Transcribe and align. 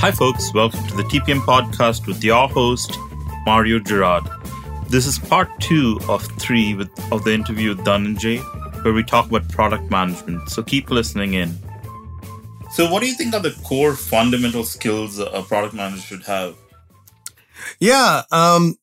Hi, 0.00 0.12
folks. 0.12 0.54
Welcome 0.54 0.86
to 0.86 0.96
the 0.96 1.02
TPM 1.02 1.40
podcast 1.40 2.06
with 2.06 2.22
your 2.22 2.48
host, 2.48 2.96
Mario 3.44 3.80
Girard. 3.80 4.28
This 4.88 5.06
is 5.06 5.18
part 5.18 5.50
two 5.58 5.98
of 6.08 6.24
three 6.38 6.72
with, 6.72 6.88
of 7.12 7.24
the 7.24 7.34
interview 7.34 7.70
with 7.70 7.84
Dhananjay, 7.84 8.84
where 8.84 8.94
we 8.94 9.02
talk 9.02 9.26
about 9.26 9.48
product 9.48 9.90
management. 9.90 10.50
So 10.50 10.62
keep 10.62 10.92
listening 10.92 11.34
in. 11.34 11.58
So, 12.70 12.88
what 12.88 13.00
do 13.00 13.08
you 13.08 13.14
think 13.14 13.34
are 13.34 13.40
the 13.40 13.50
core 13.64 13.96
fundamental 13.96 14.62
skills 14.62 15.18
a 15.18 15.42
product 15.42 15.74
manager 15.74 16.02
should 16.02 16.22
have? 16.26 16.54
Yeah, 17.80 18.22
um, 18.30 18.78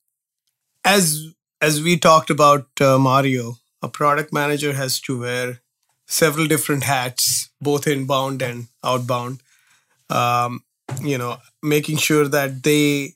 as 0.84 1.34
as 1.62 1.82
we 1.82 1.98
talked 1.98 2.30
about 2.30 2.68
uh, 2.82 2.98
Mario, 2.98 3.56
a 3.82 3.88
product 3.88 4.34
manager 4.34 4.74
has 4.74 5.00
to 5.00 5.18
wear 5.22 5.62
several 6.08 6.46
different 6.46 6.84
hats, 6.84 7.52
both 7.62 7.88
inbound 7.88 8.42
and 8.42 8.68
outbound. 8.84 9.42
Um, 10.10 10.65
you 11.02 11.18
know, 11.18 11.38
making 11.62 11.98
sure 11.98 12.28
that 12.28 12.64
they 12.64 13.14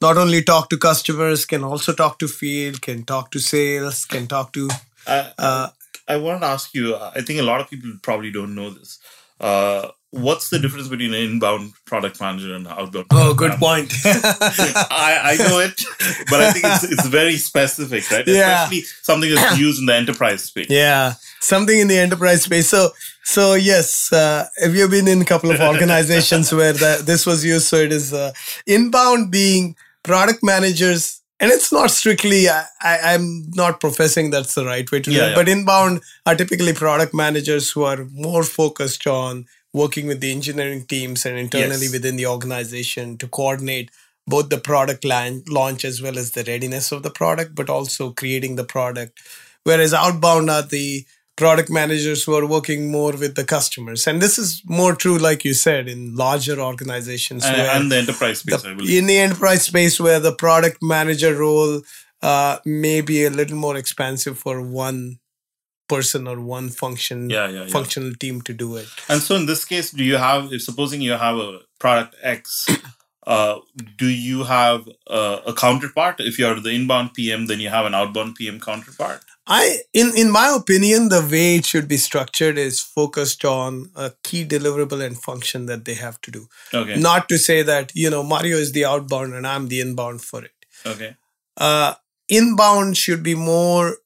not 0.00 0.16
only 0.16 0.42
talk 0.42 0.70
to 0.70 0.78
customers, 0.78 1.44
can 1.44 1.62
also 1.62 1.92
talk 1.92 2.18
to 2.18 2.28
field, 2.28 2.80
can 2.80 3.04
talk 3.04 3.30
to 3.32 3.38
sales, 3.38 4.04
can 4.04 4.26
talk 4.26 4.52
to. 4.52 4.70
Uh, 5.06 5.30
uh, 5.38 5.68
I 6.08 6.16
want 6.16 6.40
to 6.40 6.46
ask 6.46 6.74
you. 6.74 6.96
I 6.96 7.20
think 7.20 7.38
a 7.38 7.44
lot 7.44 7.60
of 7.60 7.68
people 7.70 7.92
probably 8.02 8.32
don't 8.32 8.54
know 8.54 8.70
this. 8.70 8.98
Uh, 9.38 9.88
what's 10.10 10.50
the 10.50 10.58
difference 10.58 10.88
between 10.88 11.14
an 11.14 11.20
inbound 11.20 11.72
product 11.84 12.20
manager 12.20 12.54
and 12.54 12.66
outbound? 12.66 13.06
Oh, 13.12 13.34
good 13.34 13.52
point. 13.52 13.92
I, 14.04 15.20
I 15.22 15.36
know 15.36 15.60
it, 15.60 15.80
but 16.28 16.40
I 16.40 16.52
think 16.52 16.64
it's, 16.66 16.84
it's 16.84 17.06
very 17.06 17.36
specific, 17.36 18.10
right? 18.10 18.26
Yeah. 18.26 18.64
Especially 18.64 18.82
something 19.02 19.34
that's 19.34 19.58
used 19.58 19.80
in 19.80 19.86
the 19.86 19.94
enterprise 19.94 20.44
space. 20.44 20.66
Yeah, 20.68 21.14
something 21.40 21.78
in 21.78 21.88
the 21.88 21.98
enterprise 21.98 22.42
space. 22.42 22.68
So, 22.68 22.90
so 23.24 23.54
yes, 23.54 24.12
uh, 24.12 24.46
have 24.60 24.74
you've 24.74 24.90
been 24.90 25.08
in 25.08 25.22
a 25.22 25.24
couple 25.24 25.50
of 25.50 25.60
organizations 25.72 26.52
where 26.52 26.72
the, 26.72 27.02
this 27.04 27.26
was 27.26 27.44
used? 27.44 27.66
So 27.66 27.76
it 27.76 27.92
is 27.92 28.12
uh, 28.12 28.32
inbound 28.66 29.30
being 29.30 29.76
product 30.02 30.40
managers. 30.42 31.20
And 31.38 31.50
it's 31.50 31.72
not 31.72 31.90
strictly, 31.90 32.50
I, 32.50 32.64
I, 32.82 33.14
am 33.14 33.50
not 33.54 33.80
professing 33.80 34.28
that's 34.30 34.54
the 34.54 34.64
right 34.66 34.90
way 34.92 35.00
to 35.00 35.10
do 35.10 35.16
Yeah, 35.16 35.26
it, 35.26 35.28
yeah. 35.30 35.34
but 35.34 35.48
inbound 35.48 36.02
are 36.26 36.34
typically 36.34 36.74
product 36.74 37.14
managers 37.14 37.70
who 37.70 37.82
are 37.84 38.04
more 38.12 38.42
focused 38.42 39.06
on 39.06 39.46
working 39.72 40.06
with 40.06 40.20
the 40.20 40.32
engineering 40.32 40.84
teams 40.84 41.24
and 41.24 41.38
internally 41.38 41.86
Yes. 41.86 41.92
within 41.92 42.16
the 42.16 42.26
organization 42.26 43.16
to 43.18 43.26
coordinate 43.26 43.90
both 44.26 44.50
the 44.50 44.58
product 44.58 45.04
launch 45.04 45.84
as 45.84 46.02
well 46.02 46.18
as 46.18 46.32
the 46.32 46.44
readiness 46.44 46.92
of 46.92 47.02
the 47.02 47.10
product, 47.10 47.54
but 47.54 47.70
also 47.70 48.10
creating 48.12 48.56
the 48.56 48.64
product. 48.64 49.18
Whereas 49.64 49.94
outbound 49.94 50.50
are 50.50 50.62
the 50.62 51.06
product 51.40 51.70
managers 51.70 52.24
who 52.24 52.34
are 52.38 52.46
working 52.56 52.90
more 52.98 53.12
with 53.22 53.34
the 53.40 53.44
customers. 53.56 54.06
And 54.08 54.20
this 54.24 54.38
is 54.38 54.48
more 54.80 54.94
true, 54.94 55.18
like 55.28 55.42
you 55.48 55.54
said, 55.54 55.88
in 55.94 56.14
larger 56.24 56.56
organizations. 56.70 57.44
And, 57.46 57.56
and 57.76 57.92
the 57.92 57.96
enterprise 58.04 58.38
space, 58.40 58.64
I 58.64 58.68
the- 58.70 58.74
believe. 58.76 58.98
in 58.98 59.06
the 59.06 59.18
enterprise 59.26 59.62
space 59.72 59.98
where 60.06 60.20
the 60.28 60.34
product 60.44 60.78
manager 60.82 61.32
role 61.46 61.80
uh, 62.22 62.58
may 62.84 63.00
be 63.00 63.24
a 63.24 63.30
little 63.30 63.56
more 63.66 63.76
expansive 63.84 64.38
for 64.38 64.60
one 64.86 65.18
person 65.88 66.28
or 66.32 66.38
one 66.58 66.68
function 66.68 67.18
Yeah, 67.30 67.48
yeah, 67.48 67.64
yeah. 67.64 67.66
functional 67.78 68.12
team 68.22 68.42
to 68.48 68.52
do 68.64 68.76
it. 68.76 68.88
And 69.08 69.20
so 69.22 69.34
in 69.40 69.46
this 69.46 69.64
case, 69.64 69.90
do 69.90 70.04
you 70.04 70.18
have, 70.18 70.52
if 70.52 70.62
supposing 70.62 71.00
you 71.00 71.12
have 71.26 71.36
a 71.36 71.60
product 71.84 72.14
X, 72.22 72.68
uh, 73.26 73.56
do 74.02 74.08
you 74.28 74.44
have 74.44 74.80
uh, 75.08 75.38
a 75.46 75.54
counterpart? 75.54 76.16
If 76.20 76.38
you're 76.38 76.60
the 76.60 76.70
inbound 76.70 77.14
PM, 77.14 77.46
then 77.46 77.58
you 77.60 77.70
have 77.70 77.86
an 77.86 77.94
outbound 77.94 78.36
PM 78.36 78.60
counterpart? 78.60 79.22
I, 79.52 79.78
in 79.92 80.12
in 80.16 80.30
my 80.30 80.54
opinion, 80.56 81.08
the 81.08 81.20
way 81.30 81.56
it 81.56 81.66
should 81.66 81.88
be 81.88 81.96
structured 81.96 82.56
is 82.56 82.80
focused 82.80 83.44
on 83.44 83.90
a 83.96 84.12
key 84.22 84.44
deliverable 84.46 85.04
and 85.04 85.20
function 85.20 85.66
that 85.66 85.84
they 85.84 85.94
have 85.94 86.20
to 86.22 86.30
do. 86.30 86.46
Okay. 86.72 86.98
Not 87.00 87.28
to 87.30 87.38
say 87.38 87.62
that 87.62 87.90
you 87.94 88.10
know 88.10 88.22
Mario 88.22 88.56
is 88.58 88.70
the 88.72 88.84
outbound 88.84 89.34
and 89.34 89.46
I'm 89.46 89.66
the 89.68 89.80
inbound 89.80 90.22
for 90.22 90.44
it. 90.44 90.52
Okay. 90.86 91.16
Uh, 91.56 91.94
inbound 92.28 92.96
should 92.96 93.22
be 93.24 93.34
more 93.34 93.96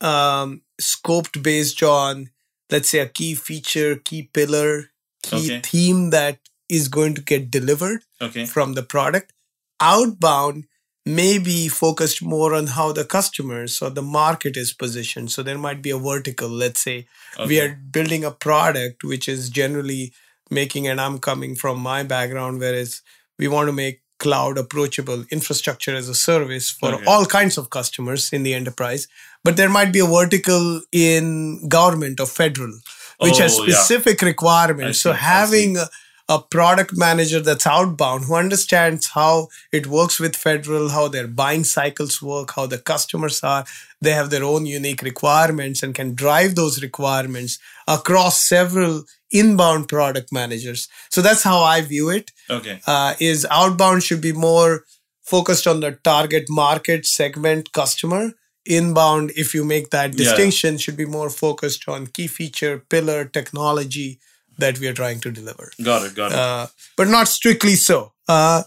um, 0.00 0.62
scoped 0.80 1.42
based 1.42 1.82
on, 1.82 2.28
let's 2.70 2.88
say, 2.90 2.98
a 2.98 3.08
key 3.08 3.34
feature, 3.34 3.96
key 3.96 4.24
pillar, 4.34 4.90
key 5.22 5.46
Okay. 5.46 5.60
theme 5.64 6.10
that 6.10 6.38
is 6.68 6.88
going 6.88 7.14
to 7.14 7.22
get 7.22 7.50
delivered 7.50 8.02
Okay. 8.20 8.44
from 8.44 8.74
the 8.74 8.82
product. 8.82 9.32
Outbound 9.80 10.66
may 11.06 11.38
be 11.38 11.68
focused 11.68 12.22
more 12.22 12.54
on 12.54 12.66
how 12.68 12.90
the 12.92 13.04
customers 13.04 13.82
or 13.82 13.90
the 13.90 14.02
market 14.02 14.56
is 14.56 14.72
positioned. 14.72 15.30
So 15.30 15.42
there 15.42 15.58
might 15.58 15.82
be 15.82 15.90
a 15.90 15.98
vertical. 15.98 16.48
Let's 16.48 16.80
say 16.80 17.06
we 17.46 17.60
are 17.60 17.78
building 17.90 18.24
a 18.24 18.30
product 18.30 19.04
which 19.04 19.28
is 19.28 19.50
generally 19.50 20.12
making, 20.50 20.86
and 20.88 21.00
I'm 21.00 21.18
coming 21.18 21.54
from 21.56 21.78
my 21.80 22.02
background, 22.04 22.58
whereas 22.58 23.02
we 23.38 23.48
want 23.48 23.68
to 23.68 23.72
make 23.72 24.00
cloud 24.18 24.56
approachable 24.56 25.24
infrastructure 25.30 25.94
as 25.94 26.08
a 26.08 26.14
service 26.14 26.70
for 26.70 26.94
Okay. 26.94 27.04
all 27.06 27.26
kinds 27.26 27.58
of 27.58 27.68
customers 27.68 28.32
in 28.32 28.42
the 28.42 28.54
enterprise. 28.54 29.06
But 29.42 29.56
there 29.58 29.68
might 29.68 29.92
be 29.92 29.98
a 29.98 30.06
vertical 30.06 30.80
in 30.92 31.68
government 31.68 32.20
or 32.20 32.26
federal, 32.26 32.72
which 33.20 33.38
has 33.38 33.58
Oh, 33.58 33.64
yeah. 33.64 33.74
specific 33.74 34.22
requirements. 34.22 35.04
I 35.04 35.10
so 35.10 35.12
see, 35.12 35.18
see. 35.18 35.24
having 35.24 35.76
a, 35.76 35.86
a 36.28 36.40
product 36.40 36.96
manager 36.96 37.40
that's 37.40 37.66
outbound 37.66 38.24
who 38.24 38.34
understands 38.34 39.10
how 39.10 39.48
it 39.72 39.86
works 39.86 40.18
with 40.18 40.34
federal, 40.34 40.88
how 40.88 41.06
their 41.06 41.28
buying 41.28 41.64
cycles 41.64 42.22
work, 42.22 42.52
how 42.56 42.66
the 42.66 42.78
customers 42.78 43.42
are. 43.42 43.64
They 44.00 44.12
have 44.12 44.30
their 44.30 44.44
own 44.44 44.64
unique 44.64 45.02
requirements 45.02 45.82
and 45.82 45.94
can 45.94 46.14
drive 46.14 46.54
those 46.54 46.82
requirements 46.82 47.58
across 47.86 48.42
several 48.42 49.04
inbound 49.30 49.88
product 49.88 50.32
managers. 50.32 50.88
So 51.10 51.20
that's 51.20 51.42
how 51.42 51.60
I 51.60 51.82
view 51.82 52.08
it. 52.08 52.30
Okay. 52.48 52.80
Uh, 52.86 53.14
is 53.20 53.46
outbound 53.50 54.02
should 54.02 54.20
be 54.22 54.32
more 54.32 54.84
focused 55.22 55.66
on 55.66 55.80
the 55.80 55.92
target 56.04 56.44
market 56.48 57.04
segment 57.06 57.72
customer. 57.72 58.32
Inbound, 58.64 59.32
if 59.36 59.52
you 59.52 59.62
make 59.64 59.90
that 59.90 60.12
Yeah. 60.12 60.24
distinction, 60.24 60.78
should 60.78 60.96
be 60.96 61.04
more 61.04 61.28
focused 61.28 61.86
on 61.86 62.06
key 62.06 62.28
feature, 62.28 62.78
pillar, 62.78 63.26
technology 63.26 64.20
that 64.58 64.78
we 64.78 64.86
are 64.88 64.92
trying 64.92 65.20
to 65.20 65.30
deliver 65.30 65.70
Got 65.82 66.06
it. 66.06 66.14
Got 66.14 66.32
it. 66.32 66.38
uh, 66.38 66.66
but 66.96 67.08
not 67.08 67.28
strictly 67.28 67.74
so. 67.74 68.12
Uh, 68.28 68.62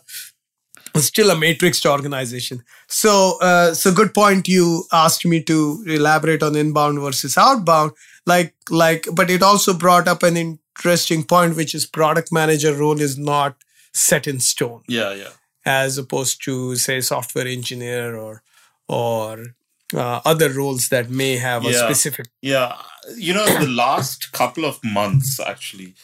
it's 0.96 1.06
still 1.06 1.30
a 1.30 1.36
matrixed 1.36 1.86
organization. 1.86 2.64
So, 2.88 3.38
uh, 3.42 3.74
so 3.74 3.94
good 3.94 4.14
point. 4.14 4.48
You 4.48 4.86
asked 4.92 5.25
me 5.25 5.44
to 5.44 5.84
elaborate 5.88 6.42
on 6.42 6.56
inbound 6.56 7.00
versus 7.00 7.38
outbound. 7.38 7.92
Like, 8.25 8.56
like, 8.70 9.08
but 9.14 9.30
it 9.30 9.44
also 9.44 9.74
brought 9.74 10.08
up 10.08 10.24
an 10.24 10.36
interesting 10.38 11.24
point, 11.24 11.56
which 11.56 11.75
is 11.75 11.86
product 11.86 12.31
manager 12.31 12.74
role 12.74 13.00
is 13.00 13.18
not 13.18 13.58
set 13.94 14.28
in 14.28 14.40
stone, 14.40 14.84
yeah. 14.88 15.14
Yeah. 15.14 15.30
as 15.66 15.98
opposed 15.98 16.44
to 16.46 16.75
say 16.75 17.02
software 17.02 17.48
engineer 17.48 18.16
or 18.16 18.44
or 18.88 19.56
uh, 19.94 20.22
other 20.25 20.50
roles 20.50 20.90
that 20.90 21.09
may 21.09 21.38
have 21.38 21.66
a 21.66 21.72
Yeah. 21.72 21.86
specific. 21.86 22.28
Yeah, 22.42 22.78
you 23.16 23.34
know, 23.34 23.46
the 23.59 23.68
last 23.68 24.31
couple 24.31 24.66
of 24.66 24.84
months, 24.84 25.40
actually, 25.40 25.96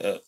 uh, 0.00 0.18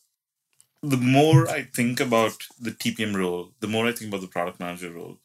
the 0.83 0.97
more 0.97 1.49
I 1.49 1.63
think 1.65 2.01
about 2.01 2.37
the 2.61 2.71
TPM 2.73 3.15
role, 3.15 3.53
the 3.61 3.69
more 3.69 3.87
I 3.87 3.93
think 3.93 4.09
about 4.09 4.21
the 4.21 4.29
product 4.29 4.61
manager 4.61 4.91
role, 4.91 5.21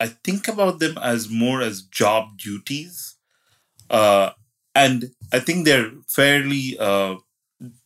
I 0.00 0.06
think 0.08 0.46
about 0.48 0.78
them 0.78 0.96
as 0.98 1.28
more 1.28 1.60
as 1.60 1.82
job 1.82 2.38
duties. 2.38 3.16
Uh, 3.90 4.30
and 4.74 5.10
I 5.32 5.40
think 5.40 5.64
they're 5.64 5.90
fairly, 6.08 6.78
uh, 6.78 7.16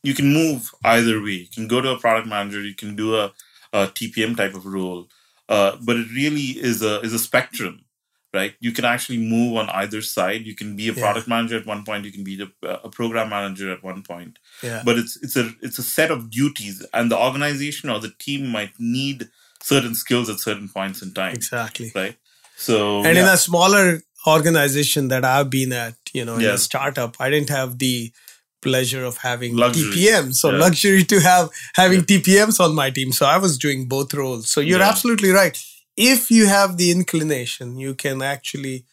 you 0.03 0.15
can 0.15 0.33
move 0.33 0.71
either 0.85 1.23
way. 1.23 1.33
You 1.33 1.49
can 1.49 1.67
go 1.67 1.81
to 1.81 1.91
a 1.91 1.99
product 1.99 2.29
manager, 2.29 2.61
you 2.61 2.75
can 2.75 2.95
do 2.95 3.17
a, 3.17 3.33
a 3.73 3.87
TPM 3.87 4.37
type 4.37 4.55
of 4.55 4.67
role. 4.67 5.09
Uh, 5.49 5.77
but 5.83 5.97
it 5.97 6.07
really 6.15 6.51
is 6.69 6.83
a 6.83 7.01
is 7.01 7.13
a 7.13 7.19
spectrum 7.19 7.85
right? 8.35 8.55
You 8.61 8.73
can 8.73 8.85
actually 8.85 9.19
move 9.19 9.57
on 9.57 9.69
either 9.71 10.01
side. 10.03 10.47
You 10.47 10.55
can 10.55 10.75
be 10.77 10.89
a 10.89 10.93
Yeah. 10.93 11.03
product 11.03 11.29
manager 11.29 11.57
at 11.59 11.67
one 11.67 11.85
point. 11.85 12.05
You 12.05 12.13
can 12.13 12.25
be 12.25 12.37
the, 12.37 12.49
uh, 12.69 12.79
a 12.85 12.89
program 12.89 13.29
manager 13.31 13.71
at 13.73 13.83
one 13.83 14.03
point. 14.03 14.39
Yeah. 14.63 14.83
But 14.85 14.99
it's 14.99 15.17
it's 15.25 15.37
a 15.37 15.53
it's 15.61 15.79
a 15.79 15.83
set 15.83 16.11
of 16.11 16.31
duties, 16.31 16.85
and 16.95 17.11
the 17.11 17.19
organization 17.19 17.91
or 17.91 17.99
the 18.01 18.13
team 18.19 18.49
might 18.49 18.73
need 18.79 19.29
certain 19.63 19.95
skills 19.95 20.29
at 20.29 20.41
certain 20.41 20.69
points 20.69 21.03
in 21.03 21.13
time, 21.15 21.35
Exactly. 21.35 21.93
right? 21.95 22.17
So 22.57 23.05
and 23.05 23.17
in 23.19 23.25
a 23.25 23.37
smaller 23.37 24.03
organization 24.27 25.09
that 25.09 25.25
I've 25.25 25.51
been 25.51 25.73
at, 25.73 25.95
you 26.13 26.25
know, 26.25 26.35
in 26.37 26.41
Yeah. 26.43 26.55
a 26.55 26.59
startup, 26.59 27.17
I 27.21 27.29
didn't 27.31 27.51
have 27.51 27.79
the 27.79 28.13
pleasure 28.61 29.05
of 29.05 29.17
having 29.19 29.57
Luxury. 29.57 29.91
TPM. 29.93 30.33
So 30.33 30.51
Yeah. 30.51 30.59
luxury 30.59 31.05
to 31.13 31.21
have 31.21 31.51
having 31.75 32.03
TPMs 32.05 32.61
on 32.61 32.75
my 32.75 32.91
team. 32.91 33.11
So 33.13 33.27
I 33.27 33.37
was 33.37 33.59
doing 33.59 33.89
both 33.89 34.15
roles. 34.15 34.49
So 34.51 34.61
you're 34.61 34.79
Yeah. 34.79 34.89
absolutely 34.89 35.31
right. 35.31 35.57
If 35.97 36.31
you 36.31 36.47
have 36.47 36.77
the 36.77 36.91
inclination, 36.91 37.77
you 37.77 37.95
can 37.95 38.23
actually 38.23 38.85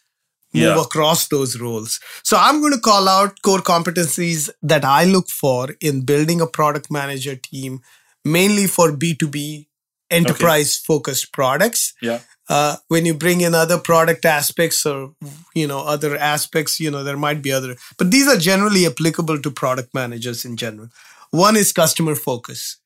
move 0.54 0.76
Yeah. 0.76 0.82
across 0.82 1.28
those 1.28 1.60
roles. 1.60 2.00
So 2.24 2.38
I'm 2.38 2.60
going 2.60 2.74
to 2.74 2.80
call 2.80 3.08
out 3.08 3.42
core 3.42 3.62
competencies 3.62 4.50
that 4.64 4.84
I 4.84 5.06
look 5.06 5.30
for 5.30 5.76
in 5.80 6.02
building 6.06 6.42
a 6.42 6.48
product 6.48 6.90
manager 6.92 7.36
team, 7.36 7.82
mainly 8.26 8.68
for 8.68 8.92
B2B 8.92 9.68
enterprise 10.10 10.76
focused 10.78 11.32
products. 11.32 11.94
Yeah, 12.02 12.20
uh, 12.50 12.78
when 12.88 13.06
you 13.06 13.14
bring 13.14 13.42
in 13.42 13.54
other 13.54 13.78
product 13.78 14.26
aspects 14.26 14.86
or 14.86 15.14
you 15.54 15.68
know 15.68 15.82
other 15.82 16.18
aspects 16.18 16.80
you 16.80 16.90
know 16.90 17.04
there 17.04 17.16
might 17.18 17.44
be 17.44 17.52
other 17.52 17.76
but 17.98 18.10
these 18.10 18.28
are 18.28 18.38
generally 18.38 18.88
applicable 18.88 19.40
to 19.40 19.52
product 19.52 19.94
managers 19.94 20.46
in 20.46 20.58
general. 20.58 20.90
One 21.30 21.56
is 21.56 21.72
customer 21.72 22.16
focus 22.16 22.79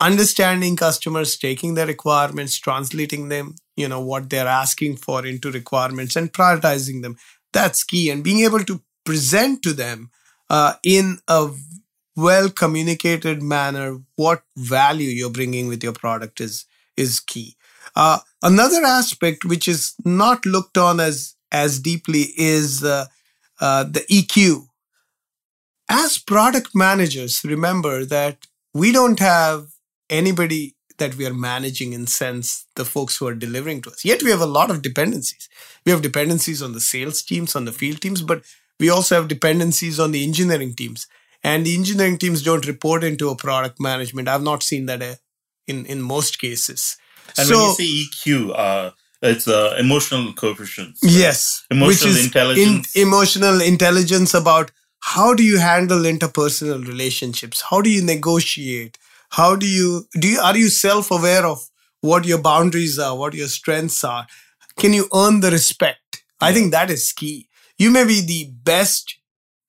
understanding 0.00 0.76
customers, 0.76 1.36
taking 1.36 1.74
their 1.74 1.86
requirements, 1.86 2.58
translating 2.58 3.28
them, 3.28 3.54
you 3.76 3.88
know, 3.88 4.00
what 4.00 4.28
they're 4.30 4.46
asking 4.46 4.96
for 4.96 5.24
into 5.26 5.50
requirements 5.50 6.16
and 6.16 6.32
prioritizing 6.32 7.02
them. 7.02 7.16
That's 7.52 7.84
key. 7.84 8.10
And 8.10 8.22
being 8.22 8.40
able 8.44 8.64
to 8.64 8.82
present 9.04 9.62
to 9.62 9.72
them 9.72 10.10
uh, 10.50 10.74
in 10.82 11.18
a 11.28 11.50
well 12.16 12.48
communicated 12.50 13.42
manner 13.42 13.98
what 14.16 14.42
value 14.56 15.08
you're 15.08 15.30
bringing 15.30 15.68
with 15.68 15.82
your 15.82 15.92
product 15.92 16.40
is 16.40 16.66
is 16.96 17.20
key. 17.20 17.56
Uh, 17.94 18.18
another 18.42 18.82
aspect 18.84 19.44
which 19.44 19.68
is 19.68 19.94
not 20.04 20.44
looked 20.44 20.78
on 20.78 21.00
as 21.00 21.34
as 21.52 21.78
deeply 21.80 22.32
is 22.36 22.82
uh, 22.82 23.06
uh, 23.60 23.84
the 23.84 24.00
EQ. 24.10 24.66
As 25.88 26.18
product 26.18 26.74
managers, 26.74 27.44
remember 27.44 28.04
that 28.04 28.46
we 28.74 28.92
don't 28.92 29.20
have 29.20 29.68
anybody 30.10 30.74
that 30.98 31.14
we 31.16 31.26
are 31.26 31.34
managing 31.34 31.92
in 31.92 32.06
sense 32.06 32.66
the 32.74 32.84
folks 32.84 33.16
who 33.16 33.26
are 33.26 33.34
delivering 33.34 33.82
to 33.82 33.90
us. 33.90 34.04
Yet 34.04 34.22
we 34.22 34.30
have 34.30 34.40
a 34.40 34.46
lot 34.46 34.70
of 34.70 34.82
dependencies. 34.82 35.48
We 35.84 35.92
have 35.92 36.02
dependencies 36.02 36.62
on 36.62 36.72
the 36.72 36.80
sales 36.80 37.22
teams, 37.22 37.54
on 37.54 37.64
the 37.64 37.72
field 37.72 38.00
teams, 38.00 38.22
but 38.22 38.42
we 38.80 38.88
also 38.88 39.14
have 39.14 39.28
dependencies 39.28 40.00
on 40.00 40.12
the 40.12 40.24
engineering 40.24 40.74
teams. 40.74 41.06
And 41.42 41.66
the 41.66 41.76
engineering 41.76 42.18
teams 42.18 42.42
don't 42.42 42.66
report 42.66 43.04
into 43.04 43.28
a 43.28 43.36
product 43.36 43.78
management. 43.78 44.28
I've 44.28 44.42
not 44.42 44.62
seen 44.62 44.86
that 44.86 45.02
uh, 45.02 45.14
in 45.66 45.86
in 45.86 46.00
most 46.02 46.38
cases. 46.38 46.96
And 47.38 47.46
so, 47.46 47.58
when 47.58 47.68
you 47.68 47.74
say 47.74 48.30
EQ, 48.30 48.58
uh, 48.58 48.90
it's 49.22 49.48
uh, 49.48 49.76
emotional 49.78 50.32
coefficients. 50.32 51.00
Yes, 51.02 51.64
Emotional 51.70 51.88
which 51.88 52.04
is 52.04 52.24
intelligence. 52.24 52.96
In, 52.96 53.08
emotional 53.08 53.60
intelligence 53.60 54.34
about 54.34 54.70
how 55.00 55.34
do 55.34 55.42
you 55.42 55.58
handle 55.58 56.00
interpersonal 56.00 56.86
relationships? 56.86 57.62
How 57.70 57.80
do 57.80 57.90
you 57.90 58.02
negotiate? 58.02 58.98
How 59.36 59.54
do 59.54 59.66
you 59.68 60.06
do? 60.18 60.28
You, 60.28 60.40
are 60.40 60.56
you 60.56 60.70
self 60.70 61.10
aware 61.10 61.44
of 61.44 61.68
what 62.00 62.24
your 62.24 62.40
boundaries 62.40 62.98
are, 62.98 63.14
what 63.14 63.34
your 63.34 63.48
strengths 63.48 64.02
are? 64.02 64.26
Can 64.78 64.94
you 64.94 65.08
earn 65.14 65.40
the 65.40 65.50
respect? 65.50 66.22
I 66.40 66.54
think 66.54 66.72
that 66.72 66.90
is 66.90 67.12
key. 67.12 67.48
You 67.76 67.90
may 67.90 68.04
be 68.06 68.22
the 68.22 68.50
best, 68.64 69.18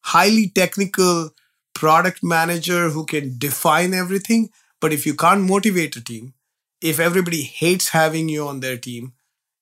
highly 0.06 0.48
technical 0.48 1.32
product 1.76 2.24
manager 2.24 2.90
who 2.90 3.06
can 3.06 3.38
define 3.38 3.94
everything, 3.94 4.52
but 4.80 4.94
if 4.94 5.06
you 5.06 5.14
can't 5.16 5.42
motivate 5.42 5.98
a 5.98 6.04
team, 6.04 6.34
if 6.82 6.98
everybody 6.98 7.42
hates 7.42 7.90
having 7.90 8.30
you 8.30 8.48
on 8.48 8.62
their 8.62 8.78
team, 8.78 9.14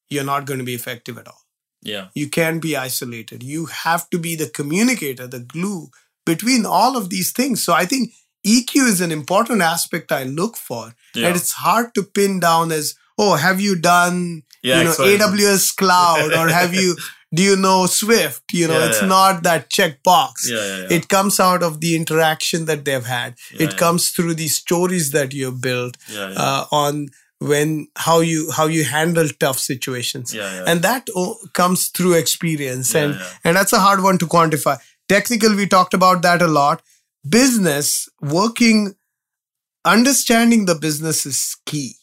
you're 0.10 0.24
not 0.24 0.46
going 0.46 0.60
to 0.60 0.66
be 0.66 0.76
effective 0.76 1.18
at 1.18 1.28
all. 1.28 1.42
Yeah. 1.82 2.10
You 2.14 2.30
can't 2.30 2.62
be 2.62 2.78
isolated. 2.78 3.42
You 3.42 3.66
have 3.66 4.08
to 4.12 4.20
be 4.20 4.36
the 4.36 4.50
communicator, 4.50 5.26
the 5.26 5.40
glue 5.40 5.90
between 6.28 6.64
all 6.66 6.96
of 6.96 7.10
these 7.10 7.32
things. 7.32 7.64
So 7.64 7.74
I 7.74 7.86
think 7.86 8.12
EQ 8.46 8.88
is 8.88 9.02
an 9.02 9.12
important 9.12 9.62
aspect 9.62 10.12
I 10.12 10.24
look 10.24 10.56
for. 10.58 10.94
Yeah. 11.16 11.28
And 11.28 11.36
it's 11.36 11.54
hard 11.54 11.94
to 11.96 12.04
pin 12.04 12.40
down 12.40 12.72
as, 12.72 12.96
oh, 13.18 13.36
have 13.36 13.60
you 13.60 13.76
done 13.76 14.44
Yeah, 14.62 14.78
you 14.80 14.84
know 14.86 14.90
excellent. 14.92 15.22
AWS 15.22 15.76
cloud 15.76 16.34
or 16.34 16.48
have 16.50 16.74
you 16.74 16.96
do 17.34 17.42
you 17.44 17.56
know 17.58 17.86
Swift? 17.86 18.44
You 18.54 18.68
know, 18.68 18.80
Yeah, 18.80 18.86
it's 18.90 19.02
not 19.02 19.44
that 19.44 19.70
checkbox. 19.70 20.34
Yeah. 20.48 20.88
It 20.98 21.08
comes 21.10 21.40
out 21.40 21.64
of 21.64 21.82
the 21.82 21.96
interaction 21.96 22.66
that 22.66 22.86
they've 22.86 23.06
had. 23.06 23.36
It 23.66 23.76
comes 23.78 24.10
through 24.12 24.36
the 24.36 24.48
stories 24.48 25.12
that 25.12 25.34
you've 25.34 25.60
built 25.62 25.98
Yeah, 26.08 26.30
yeah. 26.32 26.36
uh, 26.40 26.66
on 26.72 27.08
when 27.40 27.88
how 27.98 28.20
you 28.22 28.50
how 28.58 28.66
you 28.68 28.86
handle 28.86 29.28
tough 29.40 29.60
situations 29.60 30.34
and 30.72 30.82
that 30.84 31.10
o- 31.16 31.38
comes 31.54 31.90
through 31.90 32.14
experience 32.14 32.96
and 32.96 33.20
and 33.44 33.58
that's 33.58 33.74
a 33.74 33.80
hard 33.80 34.02
one 34.02 34.18
to 34.18 34.26
quantify 34.26 34.78
technical 35.10 35.54
we 35.54 35.68
talked 35.68 35.94
about 35.94 36.22
that 36.22 36.42
a 36.42 36.48
lot 36.48 36.82
business 37.28 38.10
working 38.22 38.96
understanding 39.84 40.66
the 40.66 40.76
business 40.76 41.26
is 41.26 41.58
key. 41.66 41.96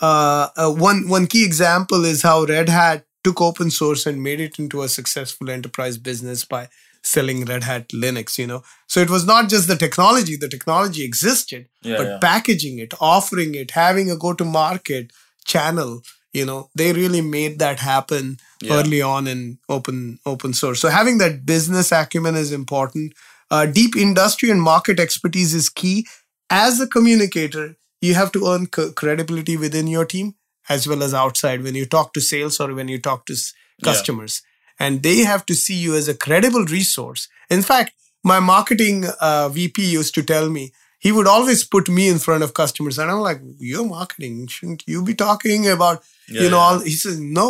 Uh, 0.00 0.48
uh, 0.56 0.70
one 0.70 1.08
one 1.08 1.26
key 1.26 1.44
example 1.44 2.04
is 2.04 2.22
how 2.22 2.44
red 2.44 2.68
hat 2.68 3.04
took 3.22 3.40
open 3.40 3.70
source 3.70 4.04
and 4.06 4.22
made 4.22 4.40
it 4.40 4.58
into 4.58 4.82
a 4.82 4.88
successful 4.88 5.48
enterprise 5.50 5.96
business 5.96 6.44
by 6.44 6.68
selling 7.04 7.44
red 7.44 7.64
hat 7.64 7.88
linux 7.88 8.38
you 8.38 8.46
know? 8.46 8.62
So 8.86 9.00
it 9.00 9.10
was 9.10 9.24
not 9.26 9.48
just 9.48 9.68
the 9.68 9.76
technology 9.76 10.36
the 10.36 10.48
technology 10.48 11.04
existed 11.04 11.68
Yeah, 11.82 11.96
but 11.96 12.06
yeah. 12.06 12.18
packaging 12.18 12.78
it 12.78 12.94
offering 13.00 13.54
it 13.54 13.72
having 13.72 14.10
a 14.10 14.16
go 14.16 14.32
to 14.34 14.44
market 14.44 15.12
channel 15.44 16.02
you 16.32 16.46
know? 16.46 16.70
They 16.74 16.92
really 16.92 17.20
made 17.20 17.58
that 17.58 17.78
happen 17.80 18.38
Yeah. 18.60 18.74
early 18.74 19.02
on 19.02 19.26
in 19.26 19.58
open 19.68 20.18
open 20.24 20.52
source. 20.54 20.80
So 20.80 20.88
having 20.88 21.18
that 21.18 21.44
business 21.44 21.92
acumen 21.92 22.34
is 22.36 22.52
important 22.52 23.12
uh, 23.52 23.66
deep 23.66 23.96
industry 23.96 24.50
and 24.50 24.62
market 24.62 24.98
expertise 25.06 25.54
is 25.54 25.68
key. 25.68 26.06
As 26.50 26.80
a 26.80 26.86
communicator 26.98 27.66
you 28.06 28.14
have 28.20 28.32
to 28.32 28.46
earn 28.52 28.64
c- 28.74 28.92
credibility 29.00 29.56
within 29.56 29.86
your 29.96 30.04
team 30.12 30.34
as 30.68 30.86
well 30.88 31.02
as 31.06 31.14
outside 31.24 31.62
when 31.66 31.76
you 31.80 31.86
talk 31.94 32.12
to 32.14 32.20
sales 32.20 32.58
or 32.64 32.74
when 32.78 32.88
you 32.94 32.98
talk 33.08 33.26
to 33.26 33.34
s- 33.34 33.52
Yeah. 33.78 33.84
customers. 33.90 34.42
And 34.84 35.02
they 35.06 35.18
have 35.32 35.44
to 35.50 35.54
see 35.64 35.76
you 35.86 35.94
as 36.00 36.08
a 36.08 36.14
credible 36.26 36.64
resource. 36.78 37.28
In 37.58 37.62
fact 37.70 37.92
my 38.32 38.38
marketing 38.40 39.04
uh, 39.28 39.48
vp 39.58 39.84
used 39.98 40.14
to 40.16 40.22
tell 40.32 40.48
me 40.56 40.64
he 41.06 41.10
would 41.18 41.26
always 41.34 41.62
put 41.74 41.88
me 41.98 42.04
in 42.14 42.18
front 42.26 42.42
of 42.46 42.54
customers 42.62 42.98
and 42.98 43.10
i'm 43.14 43.22
like 43.28 43.40
you're 43.70 43.88
marketing. 43.98 44.34
Shouldn't 44.56 44.84
you 44.94 45.02
be 45.10 45.14
talking 45.26 45.68
about 45.76 46.02
Yeah, 46.28 46.42
you 46.44 46.50
know 46.50 46.58
yeah. 46.62 46.68
all 46.72 46.78
he 46.90 46.96
says 47.04 47.18
no. 47.40 47.48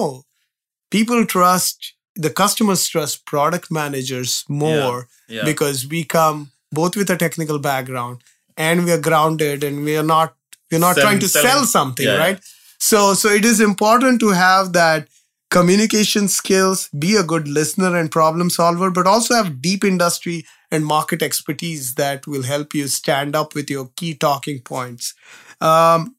People 0.90 1.24
trust 1.34 1.94
the 2.14 2.30
customers 2.30 2.86
trust 2.86 3.24
product 3.26 3.70
managers 3.70 4.44
more 4.48 5.08
yeah. 5.28 5.44
because 5.44 5.86
we 5.86 6.04
come 6.04 6.50
both 6.70 6.96
with 6.96 7.10
a 7.10 7.16
technical 7.16 7.58
background 7.58 8.22
and 8.56 8.84
we 8.84 8.92
are 8.92 9.00
grounded 9.00 9.64
and 9.64 9.84
we 9.84 9.96
are 9.96 10.02
not 10.02 10.34
we're 10.70 10.78
not 10.78 10.94
Selling- 10.94 11.06
trying 11.06 11.20
to 11.20 11.28
selling- 11.28 11.50
sell 11.50 11.64
something 11.64 12.06
yeah, 12.06 12.16
right? 12.16 12.40
So 12.78 13.14
so 13.14 13.28
it 13.28 13.44
is 13.44 13.60
important 13.60 14.20
to 14.20 14.30
have 14.30 14.72
that 14.72 15.08
communication 15.50 16.28
skills 16.28 16.88
be 16.98 17.14
a 17.16 17.22
good 17.22 17.46
listener 17.46 17.94
and 17.96 18.10
problem 18.10 18.48
solver 18.50 18.90
but 18.90 19.06
also 19.06 19.34
have 19.34 19.60
deep 19.60 19.84
industry 19.84 20.46
and 20.70 20.86
market 20.86 21.22
expertise 21.22 21.94
that 21.96 22.26
will 22.26 22.42
help 22.42 22.72
you 22.74 22.88
stand 22.88 23.36
up 23.36 23.54
with 23.54 23.68
your 23.68 23.90
key 23.96 24.14
talking 24.14 24.60
points. 24.60 25.14
Um 25.60 26.16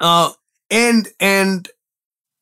uh 0.00 0.32
and 0.70 1.08
and 1.18 1.68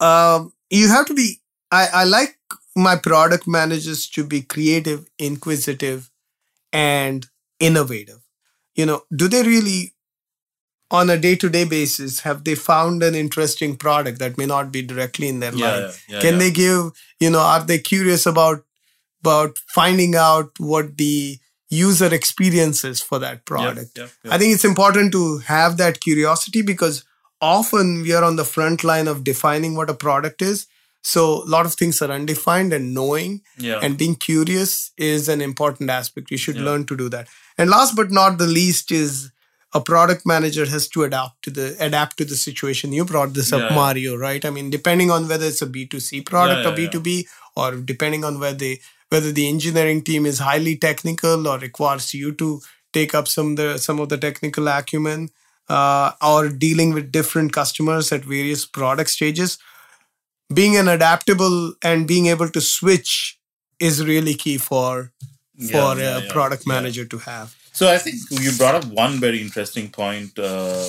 um 0.00 0.52
you 0.70 0.88
have 0.88 1.06
to 1.06 1.14
be 1.14 1.40
i 1.70 1.86
i 1.92 2.04
like 2.04 2.36
my 2.76 2.94
product 2.96 3.48
managers 3.48 4.08
to 4.10 4.24
be 4.24 4.42
creative 4.42 5.06
inquisitive 5.18 6.10
and 6.72 7.26
innovative. 7.58 8.20
You 8.74 8.86
know 8.86 9.02
do 9.14 9.28
they 9.28 9.42
really 9.42 9.94
on 10.90 11.10
a 11.10 11.16
day-to-day 11.16 11.64
basis 11.64 12.20
have 12.20 12.44
they 12.44 12.54
found 12.54 13.02
an 13.02 13.14
interesting 13.14 13.76
product 13.76 14.20
that 14.20 14.38
may 14.38 14.46
not 14.46 14.70
be 14.70 14.82
directly 14.82 15.28
in 15.28 15.40
their 15.40 15.52
Yeah, 15.52 15.66
line 15.66 15.82
yeah, 15.82 15.92
yeah, 16.08 16.20
can 16.20 16.38
they 16.38 16.50
give 16.50 16.92
you 17.18 17.30
know 17.30 17.40
are 17.40 17.64
they 17.64 17.78
curious 17.78 18.26
about 18.26 18.64
about 19.20 19.58
finding 19.66 20.14
out 20.14 20.52
what 20.58 20.96
the 20.98 21.38
user 21.68 22.14
experience 22.14 22.84
is 22.84 23.00
for 23.00 23.18
that 23.18 23.44
product? 23.44 23.98
Yep, 23.98 24.10
yep, 24.24 24.32
I 24.32 24.38
think 24.38 24.54
it's 24.54 24.64
important 24.64 25.12
to 25.12 25.38
have 25.38 25.78
that 25.78 26.00
curiosity 26.00 26.62
because 26.62 27.04
often 27.40 28.02
we 28.02 28.12
are 28.12 28.22
on 28.22 28.36
the 28.36 28.44
front 28.44 28.84
line 28.84 29.08
of 29.08 29.24
defining 29.24 29.74
what 29.74 29.90
a 29.90 29.94
product 29.94 30.42
is. 30.42 30.66
So 31.02 31.42
a 31.44 31.46
lot 31.46 31.66
of 31.66 31.74
things 31.74 32.02
are 32.02 32.10
undefined 32.10 32.72
and 32.72 32.92
knowing 32.92 33.42
Yeah. 33.58 33.80
and 33.82 33.96
being 33.96 34.16
curious 34.16 34.90
is 34.96 35.28
an 35.28 35.40
important 35.40 35.90
aspect. 35.90 36.30
You 36.30 36.36
should 36.38 36.56
Yeah. 36.56 36.64
learn 36.64 36.86
to 36.86 36.96
do 36.96 37.08
that. 37.10 37.28
And 37.58 37.70
last 37.70 37.94
but 37.96 38.10
not 38.10 38.38
the 38.38 38.46
least 38.46 38.90
is 38.90 39.30
a 39.74 39.80
product 39.80 40.24
manager 40.24 40.64
has 40.66 40.88
to 40.88 41.04
adapt 41.04 41.42
to 41.44 41.50
the 41.50 41.76
adapt 41.80 42.16
to 42.18 42.24
the 42.24 42.36
situation. 42.36 42.92
You 42.92 43.04
brought 43.04 43.34
this 43.34 43.52
up, 43.52 43.60
Yeah. 43.70 43.74
Mario, 43.74 44.16
right? 44.16 44.44
I 44.44 44.50
mean, 44.50 44.70
depending 44.70 45.10
on 45.10 45.28
whether 45.28 45.46
it's 45.46 45.62
a 45.62 45.66
B2C 45.66 46.20
product 46.22 46.60
or 46.66 46.70
yeah, 46.70 46.84
yeah. 46.84 46.90
B2B, 46.90 47.26
or 47.56 47.76
depending 47.76 48.24
on 48.24 48.38
whether 48.40 48.56
they 48.58 48.80
whether 49.08 49.30
the 49.30 49.46
engineering 49.48 50.02
team 50.02 50.26
is 50.26 50.38
highly 50.40 50.76
technical 50.76 51.46
or 51.46 51.58
requires 51.58 52.12
you 52.12 52.32
to 52.32 52.60
take 52.92 53.14
up 53.14 53.28
some 53.28 53.50
of 53.52 53.56
the 53.56 53.78
some 53.78 54.00
of 54.00 54.08
the 54.08 54.18
technical 54.18 54.66
acumen 54.68 55.28
uh, 55.68 56.10
or 56.22 56.48
dealing 56.48 56.92
with 56.92 57.12
different 57.12 57.52
customers 57.52 58.10
at 58.12 58.24
various 58.24 58.64
product 58.66 59.10
stages 59.10 59.58
being 60.52 60.76
an 60.76 60.88
adaptable 60.88 61.74
and 61.82 62.06
being 62.06 62.26
able 62.26 62.48
to 62.48 62.60
switch 62.60 63.38
is 63.78 64.04
really 64.04 64.34
key 64.34 64.58
for 64.58 65.12
Yeah, 65.54 65.94
for 65.94 66.00
yeah, 66.00 66.18
a 66.18 66.22
yeah, 66.22 66.32
product 66.32 66.66
manager 66.66 67.04
to 67.04 67.18
have 67.18 67.54
So 67.72 67.88
I 67.92 67.98
think 67.98 68.16
you 68.30 68.52
brought 68.56 68.74
up 68.74 68.84
one 68.86 69.20
very 69.20 69.40
interesting 69.40 69.90
point 69.90 70.38
uh, 70.38 70.88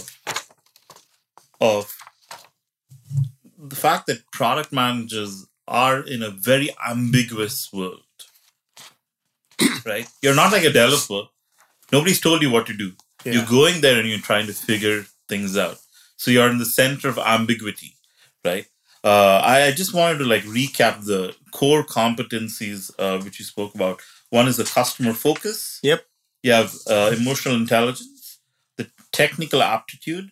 of 1.60 1.96
the 3.58 3.76
fact 3.76 4.08
that 4.08 4.30
product 4.32 4.72
managers 4.72 5.46
are 5.68 6.00
in 6.00 6.24
a 6.24 6.30
very 6.30 6.70
ambiguous 6.88 7.70
world. 7.74 8.04
right? 9.86 10.08
You're 10.22 10.36
not 10.36 10.52
like 10.52 10.64
a 10.64 10.72
developer. 10.72 11.28
Nobody's 11.92 12.22
told 12.22 12.42
you 12.42 12.52
what 12.52 12.68
to 12.68 12.74
do. 12.74 12.94
You're 13.26 13.46
going 13.46 13.82
there 13.82 14.00
and 14.00 14.08
you're 14.08 14.20
trying 14.20 14.48
to 14.48 14.54
figure 14.54 15.06
things 15.28 15.58
out. 15.58 15.80
So 16.16 16.32
you're 16.32 16.50
in 16.50 16.60
the 16.60 16.66
center 16.66 17.10
of 17.10 17.18
ambiguity, 17.18 17.96
right? 18.46 18.66
Uh, 19.08 19.40
I 19.56 19.72
just 19.82 19.94
wanted 19.98 20.18
to 20.20 20.28
like 20.34 20.44
recap 20.60 20.96
the 21.12 21.22
core 21.60 21.84
competencies 22.00 22.80
uh, 23.04 23.18
which 23.24 23.38
you 23.40 23.46
spoke 23.54 23.74
about. 23.80 24.02
One 24.40 24.48
is 24.52 24.58
the 24.58 24.70
customer 24.80 25.14
focus 25.14 25.80
yep 25.90 26.02
you 26.44 26.52
have 26.54 26.74
uh, 26.90 27.14
emotional 27.20 27.56
intelligence, 27.56 28.40
the 28.78 28.90
technical 29.12 29.62
aptitude, 29.62 30.32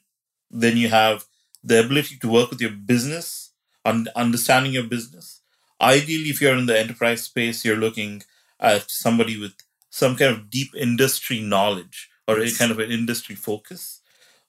then 0.50 0.78
you 0.78 0.90
have 0.90 1.26
the 1.64 1.80
ability 1.84 2.18
to 2.18 2.30
work 2.30 2.50
with 2.52 2.62
your 2.62 2.72
business, 2.72 3.52
un- 3.84 4.08
understanding 4.16 4.72
your 4.72 4.84
business. 4.84 5.42
Ideally, 5.82 6.30
if 6.30 6.40
you're 6.42 6.58
in 6.58 6.68
the 6.68 6.80
enterprise 6.80 7.24
space, 7.24 7.66
you're 7.66 7.76
looking 7.76 8.24
at 8.60 8.90
somebody 8.90 9.38
with 9.38 9.54
some 9.90 10.16
kind 10.16 10.32
of 10.34 10.50
deep 10.50 10.74
industry 10.76 11.40
knowledge 11.40 12.10
or 12.28 12.40
a 12.40 12.52
kind 12.52 12.72
of 12.72 12.80
an 12.80 12.92
industry 12.92 13.36
focus. 13.36 14.02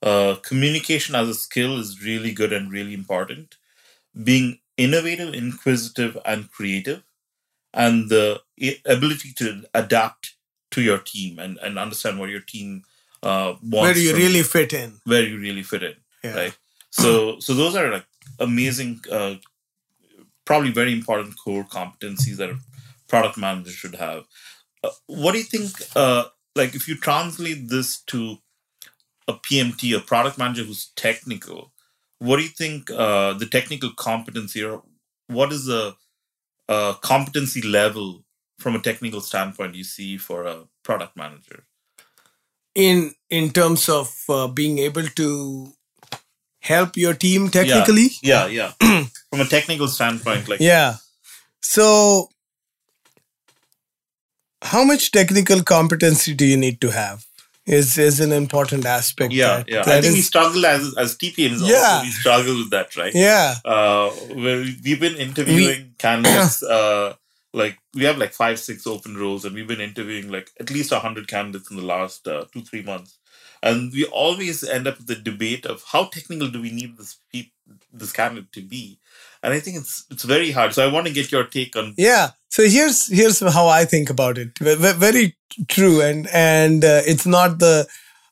Uh, 0.02 0.36
communication 0.42 1.14
as 1.14 1.28
a 1.28 1.34
skill 1.34 1.78
is 1.78 2.04
really 2.04 2.32
good 2.32 2.52
and 2.52 2.70
really 2.70 2.94
important. 2.94 3.56
Being 4.22 4.60
innovative, 4.76 5.34
inquisitive, 5.34 6.16
and 6.24 6.50
creative, 6.50 7.02
and 7.74 8.08
the 8.08 8.40
ability 8.86 9.32
to 9.34 9.64
adapt 9.74 10.34
to 10.70 10.82
your 10.82 10.98
team 10.98 11.38
and, 11.38 11.58
and 11.62 11.78
understand 11.78 12.18
what 12.18 12.30
your 12.30 12.40
team 12.40 12.82
uh, 13.22 13.54
wants. 13.62 13.70
Where 13.72 13.94
do 13.94 14.00
you 14.02 14.14
really 14.14 14.42
fit 14.42 14.72
in? 14.72 15.00
where 15.04 15.22
you 15.22 15.38
really 15.38 15.62
fit 15.62 15.82
in, 15.82 15.94
Yeah. 16.24 16.34
right? 16.34 16.56
So, 16.90 17.38
so 17.40 17.54
those 17.54 17.76
are 17.76 17.90
like 17.92 18.06
amazing, 18.38 19.00
uh, 19.10 19.34
probably 20.44 20.70
very 20.70 20.92
important 20.92 21.34
core 21.42 21.64
competencies 21.64 22.36
that 22.36 22.50
a 22.50 22.58
product 23.08 23.36
manager 23.36 23.70
should 23.70 23.96
have. 23.96 24.24
Uh, 24.82 24.90
what 25.06 25.32
do 25.32 25.38
you 25.38 25.44
think? 25.44 25.70
Uh, 25.94 26.24
like, 26.54 26.74
if 26.74 26.88
you 26.88 26.96
translate 26.96 27.68
this 27.68 28.00
to 28.02 28.38
a 29.28 29.34
PMT, 29.34 29.94
a 29.96 30.00
product 30.00 30.38
manager 30.38 30.62
who's 30.64 30.90
technical, 30.96 31.72
what 32.18 32.36
do 32.36 32.42
you 32.42 32.48
think 32.48 32.90
uh, 32.90 33.34
the 33.34 33.46
technical 33.46 33.90
competency 33.96 34.62
or 34.64 34.82
what 35.28 35.52
is 35.52 35.66
the 35.66 35.94
uh, 36.68 36.94
competency 36.94 37.62
level 37.62 38.24
from 38.58 38.74
a 38.74 38.80
technical 38.80 39.20
standpoint 39.20 39.74
you 39.74 39.84
see 39.84 40.16
for 40.16 40.44
a 40.44 40.64
product 40.82 41.16
manager? 41.16 41.64
In 42.74 43.14
in 43.30 43.50
terms 43.50 43.88
of 43.88 44.14
uh, 44.28 44.48
being 44.48 44.78
able 44.78 45.06
to 45.06 45.72
help 46.66 46.96
your 46.96 47.14
team 47.14 47.48
technically. 47.48 48.08
Yeah, 48.22 48.46
yeah. 48.46 48.72
from 49.30 49.40
a 49.40 49.44
technical 49.44 49.88
standpoint, 49.88 50.48
like 50.48 50.60
Yeah. 50.60 50.96
So, 51.62 52.28
how 54.62 54.84
much 54.84 55.10
technical 55.12 55.62
competency 55.62 56.34
do 56.34 56.44
you 56.44 56.56
need 56.56 56.80
to 56.80 56.90
have? 56.90 57.24
Is 57.66 57.98
is 57.98 58.20
an 58.20 58.32
important 58.32 58.86
aspect. 58.86 59.32
Yeah, 59.32 59.56
that- 59.58 59.68
yeah. 59.68 59.80
I 59.80 59.84
that 59.84 60.02
think 60.02 60.14
we 60.14 60.20
struggle 60.22 60.64
as 60.66 60.94
as 60.96 61.16
TPMs. 61.16 61.60
Yeah. 61.68 61.76
Also, 61.76 62.04
we 62.04 62.10
struggle 62.12 62.56
with 62.58 62.70
that, 62.70 62.94
right? 62.96 63.12
yeah, 63.14 63.56
Uh, 63.64 64.10
where 64.10 64.58
we- 64.58 64.78
we've 64.84 65.00
been 65.00 65.16
interviewing 65.16 65.94
candidates. 65.98 66.62
Uh, 66.62 67.14
like 67.52 67.78
we 67.94 68.04
have 68.04 68.18
like 68.18 68.32
five, 68.34 68.60
six 68.60 68.86
open 68.86 69.16
roles, 69.16 69.44
and 69.44 69.54
we've 69.54 69.66
been 69.66 69.80
interviewing 69.80 70.30
like 70.30 70.50
at 70.60 70.70
least 70.70 70.92
hundred 70.92 71.26
candidates 71.26 71.70
in 71.70 71.76
the 71.76 71.82
last 71.82 72.28
uh, 72.28 72.44
two, 72.52 72.62
three 72.62 72.82
months. 72.82 73.18
And 73.66 73.92
we 73.92 74.04
always 74.22 74.62
end 74.76 74.86
up 74.90 74.98
with 74.98 75.08
the 75.12 75.20
debate 75.30 75.64
of 75.66 75.82
how 75.92 76.02
technical 76.16 76.48
do 76.54 76.60
we 76.66 76.70
need 76.78 76.96
this 76.96 77.12
peop- 77.32 77.52
this 78.02 78.12
candidate 78.12 78.52
to 78.52 78.62
be. 78.62 78.84
And 79.42 79.54
I 79.56 79.60
think 79.60 79.76
it's 79.82 79.94
it's 80.10 80.24
very 80.34 80.50
hard. 80.58 80.74
So 80.74 80.84
I 80.86 80.92
want 80.92 81.06
to 81.06 81.12
get 81.18 81.32
your 81.32 81.44
take 81.56 81.76
on 81.80 81.94
yeah. 81.96 82.30
So 82.56 82.62
here's 82.76 83.00
here's 83.18 83.40
how 83.58 83.66
I 83.68 83.84
think 83.84 84.10
about 84.16 84.38
it. 84.38 84.58
Ve- 84.58 84.80
ve- 84.84 84.98
Very 85.06 85.36
true, 85.68 86.00
and 86.08 86.28
and 86.32 86.84
uh, 86.84 87.02
it's 87.12 87.26
not 87.26 87.58
the 87.58 87.86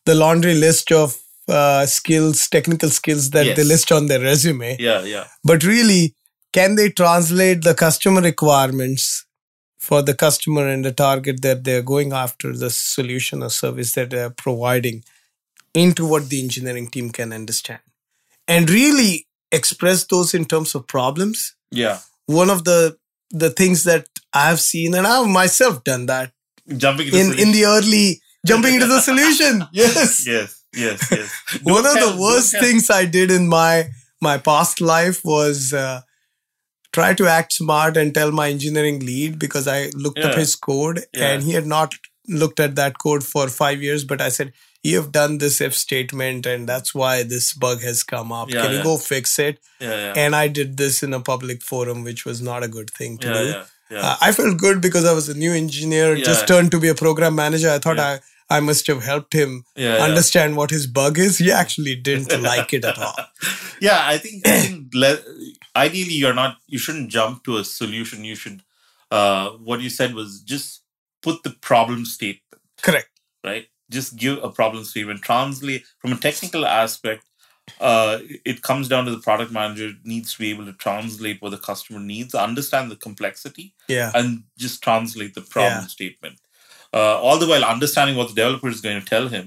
the 0.04 0.14
laundry 0.14 0.54
list 0.54 0.92
of 0.92 1.16
uh, 1.48 1.84
skills, 1.86 2.48
technical 2.48 2.90
skills 2.90 3.30
that 3.30 3.56
they 3.56 3.64
list 3.64 3.92
on 3.92 4.06
their 4.06 4.20
resume. 4.20 4.76
yeah, 4.78 5.02
yeah, 5.02 5.26
but 5.52 5.64
really 5.64 6.14
can 6.52 6.76
they 6.76 6.88
translate 6.90 7.62
the 7.64 7.74
customer 7.74 8.20
requirements 8.20 9.26
for 9.78 10.02
the 10.02 10.14
customer 10.14 10.66
and 10.68 10.84
the 10.84 10.92
target 10.92 11.42
that 11.42 11.64
they're 11.64 11.82
going 11.82 12.12
after 12.12 12.56
the 12.56 12.70
solution 12.70 13.42
or 13.42 13.50
service 13.50 13.92
that 13.92 14.10
they're 14.10 14.30
providing 14.30 15.02
into 15.74 16.06
what 16.06 16.28
the 16.28 16.40
engineering 16.42 16.88
team 16.88 17.10
can 17.10 17.32
understand 17.32 17.80
and 18.46 18.70
really 18.70 19.26
express 19.52 20.04
those 20.04 20.34
in 20.34 20.44
terms 20.44 20.74
of 20.74 20.86
problems. 20.86 21.54
Yeah. 21.70 21.98
one 22.26 22.50
of 22.50 22.64
the 22.64 22.96
the 23.30 23.50
things 23.50 23.82
that 23.84 24.06
i've 24.32 24.60
seen 24.60 24.94
and 24.94 25.06
i've 25.12 25.26
myself 25.28 25.82
done 25.88 26.06
that 26.06 26.30
Jumping 26.84 27.08
into 27.08 27.18
in 27.20 27.38
in 27.44 27.52
the 27.52 27.64
early 27.66 28.20
jumping 28.46 28.74
into 28.74 28.86
the 28.86 29.00
solution. 29.00 29.64
Yes. 29.72 30.26
Yes, 30.26 30.62
yes, 30.74 31.10
yes. 31.10 31.30
one 31.62 31.82
Don't 31.82 31.98
of 31.98 32.04
the 32.16 32.20
worst 32.22 32.52
things 32.64 32.88
I 32.90 33.04
did 33.16 33.30
in 33.38 33.48
my 33.48 33.88
my 34.28 34.36
past 34.38 34.80
life 34.80 35.20
was 35.24 35.72
uh, 35.72 36.00
try 36.92 37.12
to 37.14 37.26
act 37.26 37.52
smart 37.54 37.96
and 37.96 38.14
tell 38.14 38.30
my 38.32 38.48
engineering 38.50 39.00
lead 39.00 39.38
because 39.38 39.66
I 39.76 39.78
looked 40.06 40.20
up 40.20 40.34
his 40.44 40.54
code 40.56 41.04
Yeah. 41.12 41.32
and 41.32 41.42
he 41.42 41.52
had 41.58 41.66
not 41.66 41.94
looked 42.28 42.60
at 42.60 42.74
that 42.76 42.98
code 42.98 43.24
for 43.24 43.48
five 43.48 43.82
years. 43.82 44.04
But 44.04 44.20
I 44.20 44.28
said, 44.28 44.52
"You 44.82 44.96
have 44.96 45.12
done 45.12 45.38
this 45.38 45.60
if 45.60 45.74
statement, 45.74 46.46
and 46.46 46.68
that's 46.68 46.94
why 46.94 47.22
this 47.22 47.52
bug 47.52 47.80
has 47.82 48.02
come 48.02 48.32
up. 48.32 48.50
Yeah, 48.50 48.62
Can 48.62 48.72
yeah. 48.72 48.78
you 48.78 48.82
go 48.84 48.96
fix 48.98 49.38
it?" 49.38 49.58
Yeah, 49.80 50.12
And 50.16 50.34
I 50.34 50.48
did 50.48 50.76
this 50.76 51.02
in 51.02 51.12
a 51.14 51.20
public 51.20 51.62
forum, 51.62 52.04
which 52.04 52.24
was 52.24 52.40
not 52.42 52.62
a 52.62 52.68
good 52.68 52.90
thing 52.90 53.18
to 53.18 53.32
do. 53.32 53.96
Uh, 53.96 54.16
I 54.20 54.32
felt 54.32 54.58
good 54.58 54.80
because 54.80 55.04
I 55.04 55.12
was 55.12 55.28
a 55.28 55.34
new 55.34 55.52
engineer, 55.52 56.16
just 56.16 56.48
turned 56.48 56.70
to 56.72 56.80
be 56.80 56.88
a 56.88 56.94
program 56.94 57.34
manager. 57.34 57.70
I 57.70 57.78
thought. 57.78 57.98
I, 57.98 58.20
I 58.50 58.60
must 58.60 58.86
have 58.88 59.02
helped 59.02 59.32
him 59.32 59.64
understand 59.76 60.56
what 60.58 60.70
his 60.70 60.86
bug 60.86 61.18
is. 61.18 61.38
He 61.38 61.50
actually 61.50 61.94
didn't 61.96 62.42
like 62.50 62.74
it 62.74 62.84
at 62.84 62.98
all. 62.98 63.16
yeah 63.80 64.00
i 64.06 64.18
think 64.18 64.46
i 64.46 64.58
think 64.60 64.92
le- 65.02 65.22
ideally 65.74 66.12
you're 66.22 66.34
not 66.34 66.58
you 66.66 66.78
shouldn't 66.78 67.10
jump 67.10 67.42
to 67.44 67.56
a 67.56 67.64
solution 67.64 68.22
you 68.22 68.34
should 68.34 68.60
uh 69.10 69.48
what 69.70 69.80
you 69.80 69.90
said 69.90 70.14
was 70.14 70.40
just 70.42 70.82
put 71.26 71.42
the 71.46 71.54
problem 71.70 72.04
statement 72.16 72.62
Correct. 72.86 73.10
right 73.50 73.66
just 73.96 74.16
give 74.24 74.36
a 74.48 74.50
problem 74.58 74.82
statement 74.84 75.22
translate 75.30 75.84
from 76.00 76.12
a 76.12 76.20
technical 76.28 76.64
aspect 76.82 77.24
uh 77.90 78.18
it 78.52 78.58
comes 78.68 78.86
down 78.92 79.04
to 79.06 79.10
the 79.16 79.22
product 79.28 79.50
manager 79.58 79.90
needs 80.12 80.32
to 80.34 80.38
be 80.44 80.50
able 80.54 80.66
to 80.70 80.72
translate 80.86 81.40
what 81.42 81.52
the 81.56 81.62
customer 81.70 82.00
needs 82.12 82.34
understand 82.48 82.90
the 82.90 82.96
complexity 83.08 83.66
Yeah. 83.88 84.10
and 84.18 84.44
just 84.64 84.82
translate 84.82 85.32
the 85.34 85.46
problem 85.54 85.80
Yeah. 85.84 85.86
statement. 85.98 86.36
Uh, 86.98 87.16
all 87.26 87.38
the 87.42 87.48
while 87.50 87.64
understanding 87.64 88.16
what 88.16 88.28
the 88.28 88.34
developer 88.40 88.68
is 88.68 88.80
going 88.80 89.00
to 89.00 89.06
tell 89.14 89.26
him, 89.36 89.46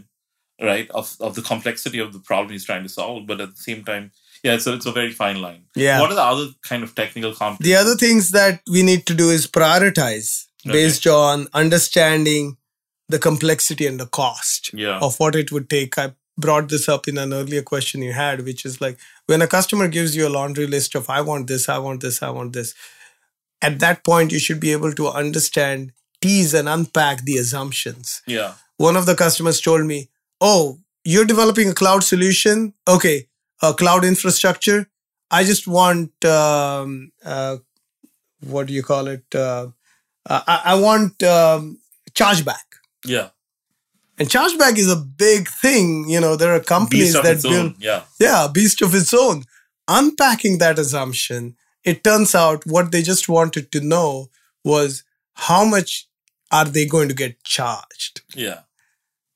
right, 0.70 0.90
of, 1.00 1.16
of 1.28 1.36
the 1.36 1.42
complexity 1.52 2.00
of 2.06 2.12
the 2.12 2.20
problem 2.30 2.52
he's 2.52 2.66
trying 2.66 2.84
to 2.84 2.90
solve. 2.90 3.26
But 3.30 3.40
at 3.40 3.52
the 3.56 3.62
same 3.70 3.86
time, 3.86 4.12
yeah, 4.44 4.58
so 4.58 4.74
it's 4.74 4.86
a 4.86 4.92
very 4.92 5.14
fine 5.14 5.40
line. 5.42 5.64
Yeah. 5.74 6.02
What 6.02 6.12
are 6.12 6.16
the 6.16 6.30
other 6.34 6.48
kind 6.70 6.84
of 6.84 6.94
technical 6.94 7.32
competencies? 7.32 7.70
The 7.70 7.76
other 7.76 7.96
things 7.96 8.32
that 8.32 8.60
we 8.70 8.84
need 8.84 9.06
to 9.08 9.14
do 9.14 9.30
is 9.30 9.48
prioritize 9.48 10.47
based 10.68 11.08
on 11.08 11.48
understanding 11.54 12.58
the 13.10 13.20
complexity 13.20 13.86
and 13.88 14.00
the 14.00 14.06
cost 14.06 14.72
Yeah. 14.74 15.00
of 15.00 15.20
what 15.20 15.36
it 15.36 15.52
would 15.52 15.70
take. 15.70 15.98
I 15.98 16.14
brought 16.38 16.70
this 16.70 16.88
up 16.90 17.08
in 17.08 17.18
an 17.18 17.34
earlier 17.34 17.62
question 17.62 18.02
you 18.02 18.14
had, 18.14 18.44
which 18.46 18.66
is 18.66 18.80
like 18.82 18.98
when 19.28 19.42
a 19.42 19.48
customer 19.48 19.88
gives 19.88 20.16
you 20.16 20.28
a 20.28 20.30
laundry 20.38 20.68
list 20.68 20.94
of 20.96 21.10
I 21.10 21.22
want 21.22 21.48
this, 21.48 21.68
I 21.70 21.78
want 21.80 22.02
this, 22.02 22.22
I 22.22 22.30
want 22.30 22.54
this. 22.54 22.74
At 23.62 23.80
that 23.80 24.04
point, 24.04 24.32
you 24.32 24.40
should 24.40 24.60
be 24.60 24.72
able 24.72 24.94
to 24.94 25.08
understand, 25.10 25.94
tease, 26.22 26.54
and 26.54 26.70
unpack 26.70 27.24
the 27.24 27.38
assumptions. 27.38 28.22
Yeah. 28.28 28.54
one 28.78 28.96
of 28.96 29.08
the 29.08 29.16
customers 29.16 29.60
told 29.60 29.86
me, 29.86 30.08
"Oh, 30.40 30.78
you're 31.04 31.26
developing 31.26 31.70
a 31.70 31.74
cloud 31.74 32.04
solution. 32.04 32.74
Okay, 32.88 33.28
a 33.64 33.74
cloud 33.74 34.06
infrastructure. 34.06 34.88
I 35.32 35.44
just 35.44 35.66
want 35.68 36.24
um, 36.26 37.12
uh, 37.26 37.58
what 38.42 38.68
do 38.68 38.74
you 38.74 38.84
call 38.84 39.08
it? 39.08 39.26
Uh, 39.34 39.68
I, 40.30 40.62
I 40.66 40.76
want 40.76 41.22
um, 41.24 41.80
chargeback." 42.14 42.66
Yeah. 43.06 43.30
And 44.20 44.28
chargeback 44.28 44.78
is 44.78 44.92
a 44.92 44.96
big 44.96 45.48
thing. 45.48 46.10
You 46.10 46.20
know, 46.20 46.36
there 46.36 46.54
are 46.56 46.60
companies 46.60 47.06
Beast 47.14 47.18
of 47.18 47.24
that 47.24 47.34
its 47.36 47.44
build, 47.44 47.56
own. 47.56 47.76
Yeah. 47.80 48.02
yeah, 48.20 48.46
a 48.46 48.50
beast 48.52 48.82
of 48.82 48.96
its 48.96 49.14
own. 49.14 49.44
Unpacking 49.88 50.58
that 50.58 50.80
assumption, 50.80 51.56
it 51.84 52.04
turns 52.04 52.34
out 52.36 52.66
what 52.66 52.92
they 52.92 53.02
just 53.04 53.30
wanted 53.30 53.72
to 53.72 53.80
know 53.80 54.30
was 54.64 55.04
how 55.36 55.64
much 55.64 56.08
are 56.52 56.66
they 56.66 56.86
going 56.86 57.08
to 57.10 57.14
get 57.14 57.42
charged 57.44 58.22
Yeah. 58.36 58.62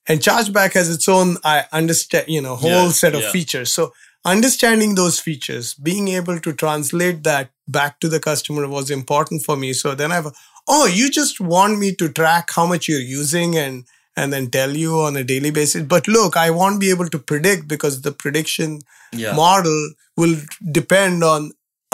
and 0.07 0.19
chargeback 0.19 0.73
has 0.73 0.89
its 0.89 1.07
own 1.07 1.37
i 1.43 1.65
understand 1.71 2.25
you 2.27 2.41
know 2.41 2.55
whole 2.55 2.85
Yeah, 2.85 2.89
set 2.91 3.13
of 3.15 3.21
yeah. 3.21 3.31
features 3.31 3.71
so 3.73 3.93
understanding 4.25 4.95
those 4.95 5.19
features 5.19 5.73
being 5.73 6.07
able 6.07 6.39
to 6.39 6.53
translate 6.53 7.23
that 7.23 7.51
back 7.67 7.99
to 7.99 8.07
the 8.09 8.19
customer 8.19 8.67
was 8.67 8.89
important 8.89 9.43
for 9.43 9.55
me 9.57 9.73
so 9.73 9.93
then 9.93 10.11
i've 10.11 10.27
oh 10.75 10.85
you 10.99 11.09
just 11.19 11.39
want 11.53 11.79
me 11.83 11.89
to 12.01 12.07
track 12.19 12.49
how 12.57 12.65
much 12.73 12.87
you're 12.91 13.07
using 13.21 13.55
and 13.63 13.83
and 14.21 14.33
then 14.35 14.49
tell 14.55 14.75
you 14.83 14.99
on 15.07 15.15
a 15.21 15.23
daily 15.31 15.51
basis 15.57 15.83
but 15.95 16.07
look 16.15 16.37
i 16.43 16.49
won't 16.59 16.79
be 16.85 16.89
able 16.95 17.09
to 17.15 17.19
predict 17.33 17.67
because 17.75 18.01
the 18.07 18.13
prediction 18.25 18.79
Yeah. 19.21 19.35
model 19.37 19.79
will 20.21 20.35
depend 20.79 21.23
on 21.29 21.47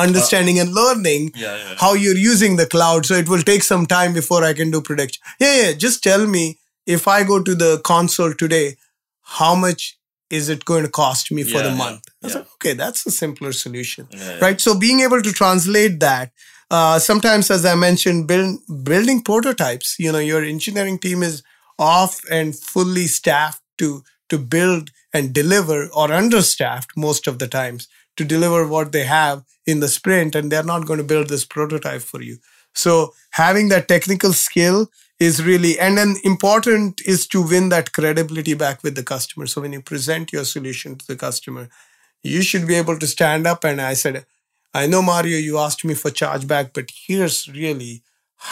understanding 0.03 0.57
uh, 0.59 0.63
and 0.63 0.73
learning 0.79 1.23
Yeah. 1.43 1.55
Yeah. 1.61 1.75
how 1.83 1.93
you're 2.01 2.19
using 2.25 2.57
the 2.57 2.65
cloud. 2.73 3.05
So 3.09 3.15
it 3.21 3.29
will 3.31 3.41
take 3.47 3.63
some 3.67 3.85
time 3.93 4.13
before 4.17 4.41
I 4.49 4.51
can 4.59 4.69
do 4.75 4.81
prediction. 4.89 5.23
Yeah, 5.45 5.55
yeah. 5.61 5.71
Just 5.85 6.03
tell 6.07 6.27
me 6.33 6.43
if 6.97 7.07
I 7.13 7.23
go 7.31 7.37
to 7.47 7.55
the 7.63 7.71
console 7.91 8.35
today, 8.43 8.75
how 9.39 9.55
much 9.63 9.87
is 10.29 10.49
it 10.57 10.65
going 10.65 10.83
to 10.89 10.91
cost 10.99 11.31
me 11.39 11.43
for 11.53 11.61
the 11.63 11.71
month? 11.81 12.03
Said, 12.27 12.45
okay, 12.55 12.73
that's 12.83 13.05
a 13.07 13.11
simpler 13.17 13.51
solution, 13.63 14.07
right? 14.45 14.61
So 14.67 14.77
being 14.85 14.99
able 15.09 15.21
to 15.29 15.33
translate 15.41 15.99
that. 16.09 16.31
Uh, 16.69 16.99
sometimes, 16.99 17.49
as 17.49 17.65
I 17.65 17.75
mentioned, 17.75 18.27
build, 18.27 18.59
building 18.83 19.21
prototypes. 19.21 19.95
You 19.99 20.11
know, 20.11 20.19
your 20.19 20.43
engineering 20.43 20.99
team 20.99 21.23
is 21.23 21.43
off 21.79 22.21
and 22.29 22.55
fully 22.55 23.07
staffed 23.07 23.61
to 23.77 24.03
to 24.29 24.37
build 24.37 24.91
and 25.13 25.33
deliver 25.33 25.87
or 25.93 26.11
understaffed 26.11 26.91
most 26.97 27.27
of 27.27 27.39
the 27.39 27.47
times 27.47 27.87
to 28.17 28.25
deliver 28.25 28.67
what 28.67 28.91
they 28.91 29.03
have 29.05 29.43
in 29.65 29.79
the 29.79 29.87
sprint 29.87 30.35
and 30.35 30.51
they're 30.51 30.63
not 30.63 30.85
going 30.85 30.97
to 30.97 31.03
build 31.03 31.29
this 31.29 31.45
prototype 31.45 32.01
for 32.01 32.21
you 32.21 32.37
so 32.73 33.13
having 33.31 33.69
that 33.69 33.87
technical 33.87 34.33
skill 34.33 34.89
is 35.19 35.43
really 35.43 35.79
and 35.79 35.97
then 35.97 36.15
important 36.23 37.01
is 37.05 37.27
to 37.27 37.41
win 37.41 37.69
that 37.69 37.93
credibility 37.93 38.53
back 38.53 38.83
with 38.83 38.95
the 38.95 39.03
customer 39.03 39.45
so 39.45 39.61
when 39.61 39.71
you 39.71 39.81
present 39.81 40.33
your 40.33 40.43
solution 40.43 40.95
to 40.97 41.07
the 41.07 41.15
customer 41.15 41.69
you 42.23 42.41
should 42.41 42.67
be 42.67 42.75
able 42.75 42.97
to 42.99 43.07
stand 43.07 43.47
up 43.47 43.63
and 43.63 43.81
i 43.81 43.93
said 43.93 44.25
i 44.81 44.87
know 44.91 45.01
mario 45.01 45.37
you 45.47 45.57
asked 45.65 45.83
me 45.89 45.95
for 46.01 46.11
chargeback 46.21 46.71
but 46.77 46.89
here's 47.07 47.47
really 47.61 47.93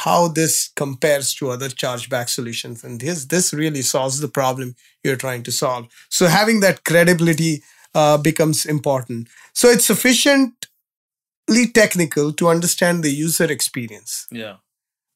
how 0.03 0.27
this 0.27 0.69
compares 0.83 1.33
to 1.35 1.49
other 1.55 1.69
chargeback 1.81 2.27
solutions 2.29 2.83
and 2.83 3.01
this 3.01 3.25
this 3.33 3.53
really 3.53 3.81
solves 3.81 4.19
the 4.19 4.27
problem 4.39 4.75
you're 5.03 5.21
trying 5.25 5.43
to 5.43 5.51
solve 5.51 5.87
so 6.09 6.27
having 6.27 6.59
that 6.61 6.83
credibility 6.83 7.53
uh, 7.93 8.17
becomes 8.29 8.65
important 8.65 9.27
so 9.53 9.69
it's 9.69 9.85
sufficiently 9.85 10.55
technical 11.73 12.31
to 12.33 12.47
understand 12.49 13.03
the 13.03 13.11
user 13.11 13.51
experience 13.51 14.27
Yeah. 14.31 14.55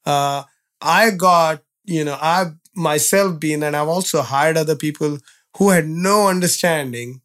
uh, 0.05 0.43
I 0.81 1.11
got, 1.11 1.61
you 1.83 2.05
know, 2.05 2.17
I've 2.21 2.53
myself 2.73 3.39
been, 3.39 3.63
and 3.63 3.75
I've 3.75 3.89
also 3.89 4.21
hired 4.21 4.55
other 4.57 4.75
people 4.75 5.17
who 5.57 5.69
had 5.71 5.87
no 5.87 6.27
understanding 6.29 7.21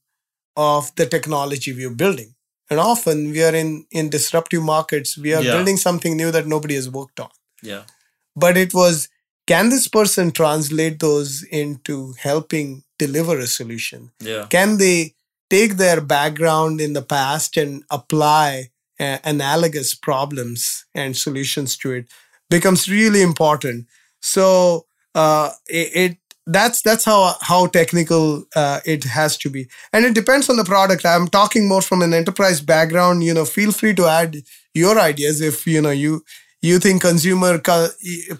of 0.57 0.95
the 0.97 1.07
technology 1.07 1.73
we 1.73 1.85
are 1.85 1.91
building. 1.91 2.34
And 2.75 2.81
often 2.93 3.31
we 3.31 3.41
are 3.49 3.55
in, 3.55 3.87
in 3.93 4.11
disruptive 4.11 4.63
markets, 4.75 5.17
we 5.17 5.33
are 5.37 5.43
Yeah. 5.43 5.53
building 5.55 5.77
something 5.77 6.17
new 6.17 6.31
that 6.37 6.47
nobody 6.55 6.75
has 6.75 6.89
worked 6.91 7.21
on. 7.21 7.31
Yeah. 7.63 7.83
But 8.45 8.57
it 8.57 8.75
was, 8.75 9.09
can 9.47 9.69
this 9.69 9.87
person 9.87 10.33
translate 10.33 10.99
those 10.99 11.45
into 11.63 12.15
helping 12.19 12.83
deliver 12.99 13.39
a 13.39 13.47
solution? 13.47 14.01
Yeah. 14.33 14.47
can 14.57 14.79
they 14.79 15.15
take 15.51 15.73
their 15.77 16.01
background 16.01 16.81
in 16.81 16.93
the 16.95 17.03
past 17.17 17.57
and 17.63 17.85
apply 17.99 18.47
uh, 18.99 19.19
analogous 19.25 19.95
problems 19.95 20.85
and 20.95 21.17
solutions 21.17 21.77
to 21.83 21.93
it 21.99 22.07
becomes 22.57 22.89
really 22.99 23.23
important 23.31 23.87
so 24.35 24.47
uh, 25.15 25.51
it, 25.69 25.89
it 26.05 26.13
that's 26.47 26.83
that's 26.83 27.05
how 27.05 27.37
how 27.41 27.67
technical 27.67 28.45
uh, 28.55 28.81
it 28.85 29.05
has 29.05 29.37
to 29.39 29.51
be. 29.51 29.67
And 29.93 30.05
it 30.05 30.15
depends 30.15 30.51
on 30.51 30.57
the 30.57 30.65
product. 30.65 31.07
I'm 31.07 31.29
talking 31.29 31.69
more 31.69 31.83
from 31.83 32.03
an 32.03 32.13
enterprise 32.13 32.61
background 32.61 33.25
you 33.25 33.35
know 33.35 33.45
feel 33.45 33.73
free 33.73 33.95
to 33.95 34.07
add 34.07 34.43
your 34.75 34.99
ideas 34.99 35.41
if 35.41 35.67
you 35.67 35.81
know 35.81 35.91
you 35.91 36.25
you 36.61 36.79
think 36.79 37.03
consumer 37.03 37.59
co- 37.59 37.89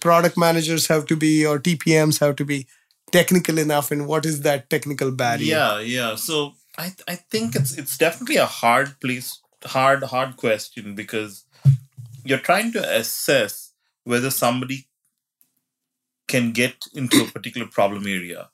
product 0.01 0.37
managers 0.37 0.87
have 0.87 1.05
to 1.07 1.17
be 1.17 1.45
or 1.45 1.59
tpms 1.59 2.21
have 2.21 2.37
to 2.37 2.45
be 2.45 2.67
technical 3.15 3.59
enough 3.59 3.91
and 3.91 4.07
what 4.07 4.27
is 4.27 4.41
that 4.43 4.69
technical 4.69 5.11
barrier? 5.11 5.57
Yeah, 5.57 5.79
yeah. 5.81 6.17
So 6.17 6.55
I 6.77 6.93
I 7.07 7.17
think 7.17 7.55
it's 7.55 7.73
it's 7.79 7.97
definitely 7.97 8.37
a 8.37 8.53
hard 8.63 8.99
place, 9.01 9.41
hard 9.65 10.03
hard 10.15 10.37
question 10.37 10.95
because 10.95 11.45
you're 12.25 12.47
trying 12.51 12.73
to 12.73 12.83
assess 13.01 13.73
whether 14.05 14.31
somebody 14.31 14.87
can 16.29 16.53
get 16.53 16.85
into 16.95 17.23
a 17.23 17.31
particular 17.31 17.67
problem 17.67 18.07
area, 18.07 18.51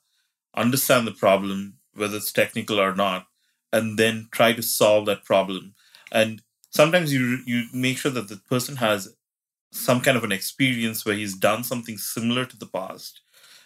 understand 0.55 1.07
the 1.07 1.11
problem, 1.11 1.77
whether 1.93 2.17
it's 2.17 2.31
technical 2.31 2.79
or 2.79 2.95
not, 2.95 3.27
and 3.71 3.97
then 3.97 4.27
try 4.31 4.53
to 4.53 4.61
solve 4.61 5.05
that 5.05 5.23
problem. 5.23 5.73
And 6.11 6.41
sometimes 6.69 7.13
you 7.13 7.39
you 7.45 7.65
make 7.73 7.97
sure 7.97 8.11
that 8.11 8.27
the 8.27 8.37
person 8.37 8.77
has 8.77 9.15
some 9.71 10.01
kind 10.01 10.17
of 10.17 10.23
an 10.23 10.31
experience 10.31 11.05
where 11.05 11.15
he's 11.15 11.35
done 11.35 11.63
something 11.63 11.97
similar 11.97 12.45
to 12.45 12.57
the 12.57 12.65
past. 12.65 13.21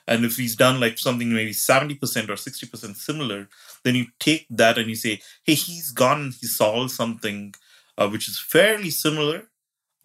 And 0.07 0.23
if 0.23 0.35
he's 0.35 0.55
done 0.55 0.79
like 0.79 0.99
something 0.99 1.33
maybe 1.33 1.51
70% 1.51 1.99
or 2.29 2.33
60% 2.33 2.95
similar, 2.95 3.47
then 3.83 3.95
you 3.95 4.07
take 4.19 4.45
that 4.51 4.77
and 4.77 4.87
you 4.87 4.95
say, 4.95 5.19
hey, 5.43 5.55
he's 5.55 5.91
gone, 5.91 6.31
he 6.39 6.45
solved 6.45 6.91
something 6.91 7.55
uh, 7.97 8.07
which 8.07 8.27
is 8.27 8.39
fairly 8.39 8.91
similar. 8.91 9.47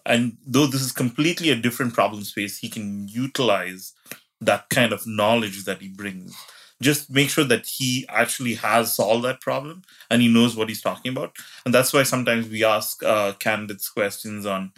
And 0.06 0.36
though 0.46 0.66
this 0.66 0.82
is 0.82 0.92
completely 0.92 1.50
a 1.50 1.56
different 1.56 1.94
problem 1.94 2.24
space, 2.24 2.58
he 2.58 2.68
can 2.68 3.08
utilize 3.08 3.92
that 4.40 4.68
kind 4.70 4.92
of 4.92 5.06
knowledge 5.06 5.64
that 5.64 5.80
he 5.80 5.88
brings. 5.88 6.34
Just 6.82 7.10
make 7.10 7.28
sure 7.28 7.44
that 7.44 7.66
he 7.66 8.06
actually 8.08 8.54
has 8.54 8.94
solved 8.94 9.24
that 9.24 9.42
problem 9.42 9.82
and 10.10 10.22
he 10.22 10.32
knows 10.32 10.56
what 10.56 10.68
he's 10.68 10.80
talking 10.80 11.12
about. 11.12 11.36
And 11.64 11.74
that's 11.74 11.92
why 11.92 12.04
sometimes 12.04 12.48
we 12.48 12.64
ask 12.64 13.02
uh, 13.02 13.34
candidates 13.34 13.90
questions 13.90 14.46
on 14.46 14.72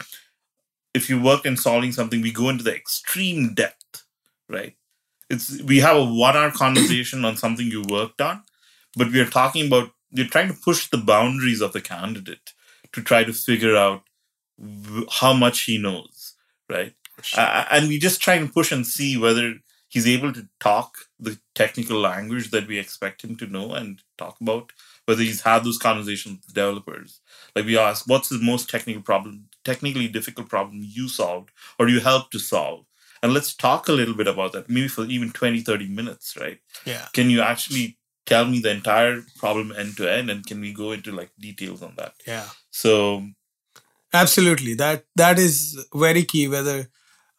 if 0.93 1.09
you 1.09 1.21
work 1.21 1.45
in 1.45 1.57
solving 1.57 1.91
something, 1.91 2.21
we 2.21 2.31
go 2.31 2.49
into 2.49 2.63
the 2.63 2.75
extreme 2.75 3.53
depth, 3.53 4.03
right? 4.47 4.75
It's 5.29 5.61
we 5.61 5.79
have 5.79 5.97
a 5.97 6.05
one 6.05 6.35
hour 6.35 6.51
conversation 6.63 7.25
on 7.25 7.37
something 7.37 7.67
you 7.67 7.83
worked 7.87 8.21
on, 8.21 8.43
but 8.95 9.11
we 9.11 9.19
are 9.19 9.29
talking 9.29 9.67
about 9.67 9.91
you're 10.11 10.27
trying 10.27 10.49
to 10.49 10.59
push 10.61 10.89
the 10.89 10.97
boundaries 10.97 11.61
of 11.61 11.73
the 11.73 11.81
candidate 11.81 12.53
to 12.91 13.01
try 13.01 13.23
to 13.23 13.33
figure 13.33 13.75
out 13.75 14.03
how 15.11 15.33
much 15.33 15.63
he 15.63 15.77
knows, 15.77 16.35
right? 16.69 16.93
Uh, 17.37 17.65
and 17.71 17.87
we 17.87 17.99
just 17.99 18.21
try 18.21 18.35
and 18.35 18.51
push 18.53 18.71
and 18.71 18.85
see 18.87 19.17
whether 19.17 19.55
he's 19.87 20.07
able 20.07 20.33
to 20.33 20.47
talk 20.59 20.95
the 21.19 21.37
technical 21.53 21.99
language 21.99 22.49
that 22.51 22.67
we 22.67 22.79
expect 22.79 23.23
him 23.23 23.35
to 23.35 23.45
know 23.45 23.73
and 23.73 24.01
talk 24.17 24.39
about, 24.41 24.71
whether 25.05 25.21
he's 25.21 25.41
had 25.41 25.63
those 25.63 25.77
conversations 25.77 26.39
with 26.45 26.53
developers. 26.55 27.19
Like 27.55 27.65
we 27.65 27.77
ask, 27.77 28.07
what's 28.07 28.29
the 28.29 28.39
most 28.41 28.69
technical 28.69 29.03
problem, 29.03 29.49
technically 29.63 30.07
difficult 30.07 30.49
problem 30.49 30.81
you 30.83 31.07
solved 31.07 31.51
or 31.77 31.87
you 31.87 31.99
helped 31.99 32.31
to 32.31 32.39
solve? 32.39 32.85
And 33.21 33.33
let's 33.33 33.55
talk 33.55 33.87
a 33.87 33.93
little 33.93 34.15
bit 34.15 34.27
about 34.27 34.51
that, 34.53 34.69
maybe 34.69 34.87
for 34.87 35.05
even 35.05 35.31
20, 35.31 35.61
30 35.61 35.87
minutes, 35.87 36.35
right? 36.39 36.59
yeah 36.85 37.05
Can 37.13 37.29
you 37.29 37.41
actually 37.41 37.97
tell 38.25 38.45
me 38.45 38.59
the 38.59 38.71
entire 38.71 39.21
problem 39.37 39.71
end 39.77 39.95
to 39.97 40.11
end 40.11 40.29
and 40.29 40.45
can 40.45 40.59
we 40.59 40.73
go 40.73 40.91
into 40.91 41.11
like 41.11 41.29
details 41.39 41.81
on 41.83 41.93
that? 41.97 42.13
yeah 42.25 42.47
So 42.71 43.27
Absolutely. 44.13 44.75
That 44.75 45.05
that 45.15 45.39
is 45.39 45.85
very 45.93 46.23
key. 46.23 46.47
Whether 46.47 46.87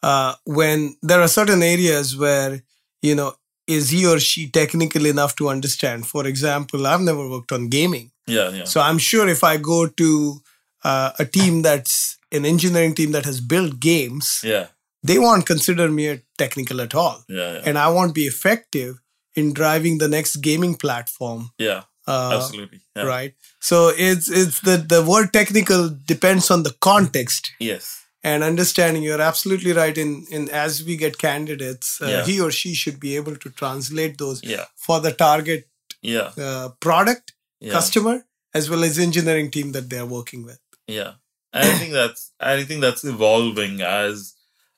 uh, 0.03 0.35
when 0.45 0.95
there 1.01 1.21
are 1.21 1.27
certain 1.27 1.63
areas 1.63 2.17
where 2.17 2.61
you 3.01 3.15
know 3.15 3.35
is 3.67 3.89
he 3.89 4.05
or 4.05 4.19
she 4.19 4.49
technical 4.49 5.05
enough 5.05 5.35
to 5.35 5.49
understand. 5.49 6.05
For 6.05 6.27
example, 6.27 6.85
I've 6.85 7.01
never 7.01 7.27
worked 7.27 7.51
on 7.51 7.69
gaming, 7.69 8.11
yeah, 8.27 8.49
yeah. 8.49 8.63
so 8.65 8.79
I'm 8.81 8.99
sure 8.99 9.27
if 9.27 9.43
I 9.43 9.57
go 9.57 9.87
to 9.87 10.41
uh, 10.83 11.11
a 11.17 11.25
team 11.25 11.63
that's 11.63 12.17
an 12.31 12.45
engineering 12.45 12.93
team 12.93 13.11
that 13.13 13.25
has 13.25 13.41
built 13.41 13.79
games, 13.79 14.41
Yeah, 14.43 14.67
they 15.01 15.17
won't 15.17 15.45
consider 15.47 15.89
me 15.89 16.09
a 16.09 16.21
technical 16.37 16.79
at 16.81 16.93
all, 16.93 17.23
yeah, 17.27 17.53
yeah. 17.53 17.61
and 17.65 17.77
I 17.77 17.89
won't 17.89 18.13
be 18.13 18.27
effective 18.27 18.99
in 19.33 19.53
driving 19.53 19.97
the 19.97 20.07
next 20.07 20.37
gaming 20.37 20.75
platform. 20.75 21.49
yeah, 21.57 21.83
Uh, 22.07 22.31
absolutely. 22.35 22.81
Yeah. 22.95 23.03
Right. 23.03 23.33
So 23.59 23.91
it's 23.95 24.29
it's 24.29 24.59
the 24.61 24.77
the 24.77 25.03
word 25.03 25.31
technical 25.33 25.89
depends 26.13 26.51
on 26.51 26.63
the 26.63 26.73
context 26.79 27.51
Yes. 27.59 28.05
and 28.23 28.43
understanding 28.43 29.01
you're 29.03 29.21
absolutely 29.21 29.73
right 29.73 29.97
in 29.97 30.25
in 30.29 30.49
as 30.49 30.83
we 30.83 30.95
get 30.97 31.17
candidates 31.17 31.99
uh, 32.01 32.07
Yeah. 32.07 32.25
he 32.25 32.39
or 32.39 32.51
she 32.51 32.73
should 32.75 32.99
be 32.99 33.15
able 33.15 33.35
to 33.37 33.49
translate 33.49 34.17
those 34.19 34.41
Yeah. 34.43 34.65
for 34.75 34.99
the 34.99 35.11
target 35.11 35.67
Yeah. 36.01 36.31
uh, 36.37 36.69
product 36.79 37.33
customer 37.71 38.25
as 38.53 38.69
well 38.69 38.83
as 38.83 38.99
engineering 38.99 39.49
team 39.51 39.71
that 39.71 39.89
they're 39.89 40.05
working 40.17 40.45
with 40.45 40.59
Yeah. 40.87 41.13
I 41.53 41.67
think 41.79 41.93
that's 41.93 42.31
I 42.39 42.63
think 42.63 42.81
that's 42.81 43.03
evolving 43.03 43.81
as 43.81 44.33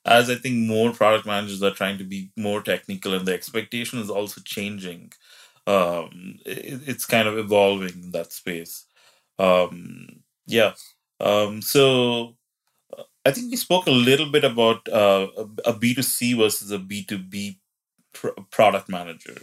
as 0.05 0.29
I 0.29 0.35
think 0.35 0.55
more 0.73 0.93
product 0.93 1.25
managers 1.25 1.61
are 1.61 1.73
trying 1.79 1.97
to 1.97 2.05
be 2.05 2.31
more 2.37 2.61
technical 2.61 3.13
and 3.13 3.25
the 3.27 3.33
expectation 3.33 3.99
is 3.99 4.09
also 4.09 4.39
changing. 4.45 5.11
Um, 5.67 6.39
it, 6.45 6.81
it's 6.87 7.05
kind 7.05 7.27
of 7.29 7.37
evolving 7.37 8.03
in 8.03 8.11
that 8.13 8.33
space. 8.33 8.85
Um, 9.39 10.23
yeah. 10.47 10.73
Um, 11.21 11.61
so 11.61 12.37
uh, 12.97 13.03
I 13.25 13.31
think 13.31 13.51
we 13.51 13.57
spoke 13.57 13.87
a 13.87 13.91
little 13.91 14.29
bit 14.31 14.43
about 14.43 14.87
uh, 14.89 15.27
a 15.37 15.71
a 15.71 15.73
B2C 15.73 16.33
versus 16.35 16.71
a 16.71 16.79
B2B 16.79 17.59
pr- 18.13 18.39
product 18.51 18.89
manager. 18.89 19.37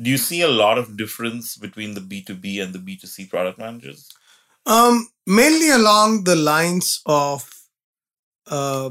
Do 0.00 0.10
you 0.10 0.18
see 0.18 0.42
a 0.42 0.48
lot 0.48 0.78
of 0.78 0.96
difference 0.96 1.56
between 1.56 1.94
the 1.94 2.00
B2B 2.00 2.60
and 2.60 2.72
the 2.74 2.78
B2C 2.80 3.26
product 3.26 3.58
managers? 3.58 4.08
um 4.66 5.08
mainly 5.26 5.70
along 5.70 6.24
the 6.24 6.36
lines 6.36 7.00
of 7.06 7.48
uh 8.48 8.90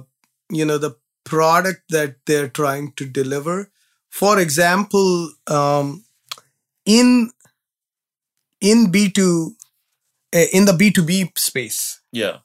you 0.51 0.65
know 0.65 0.77
the 0.77 0.95
product 1.23 1.81
that 1.89 2.15
they're 2.25 2.49
trying 2.49 2.91
to 2.93 3.05
deliver 3.05 3.71
for 4.09 4.39
example 4.39 5.29
um 5.47 6.03
in 6.87 7.29
in 8.61 8.87
b2 8.91 9.51
uh, 10.35 10.45
in 10.57 10.65
the 10.65 10.71
b2b 10.81 11.37
space 11.37 12.01
Yeah. 12.11 12.37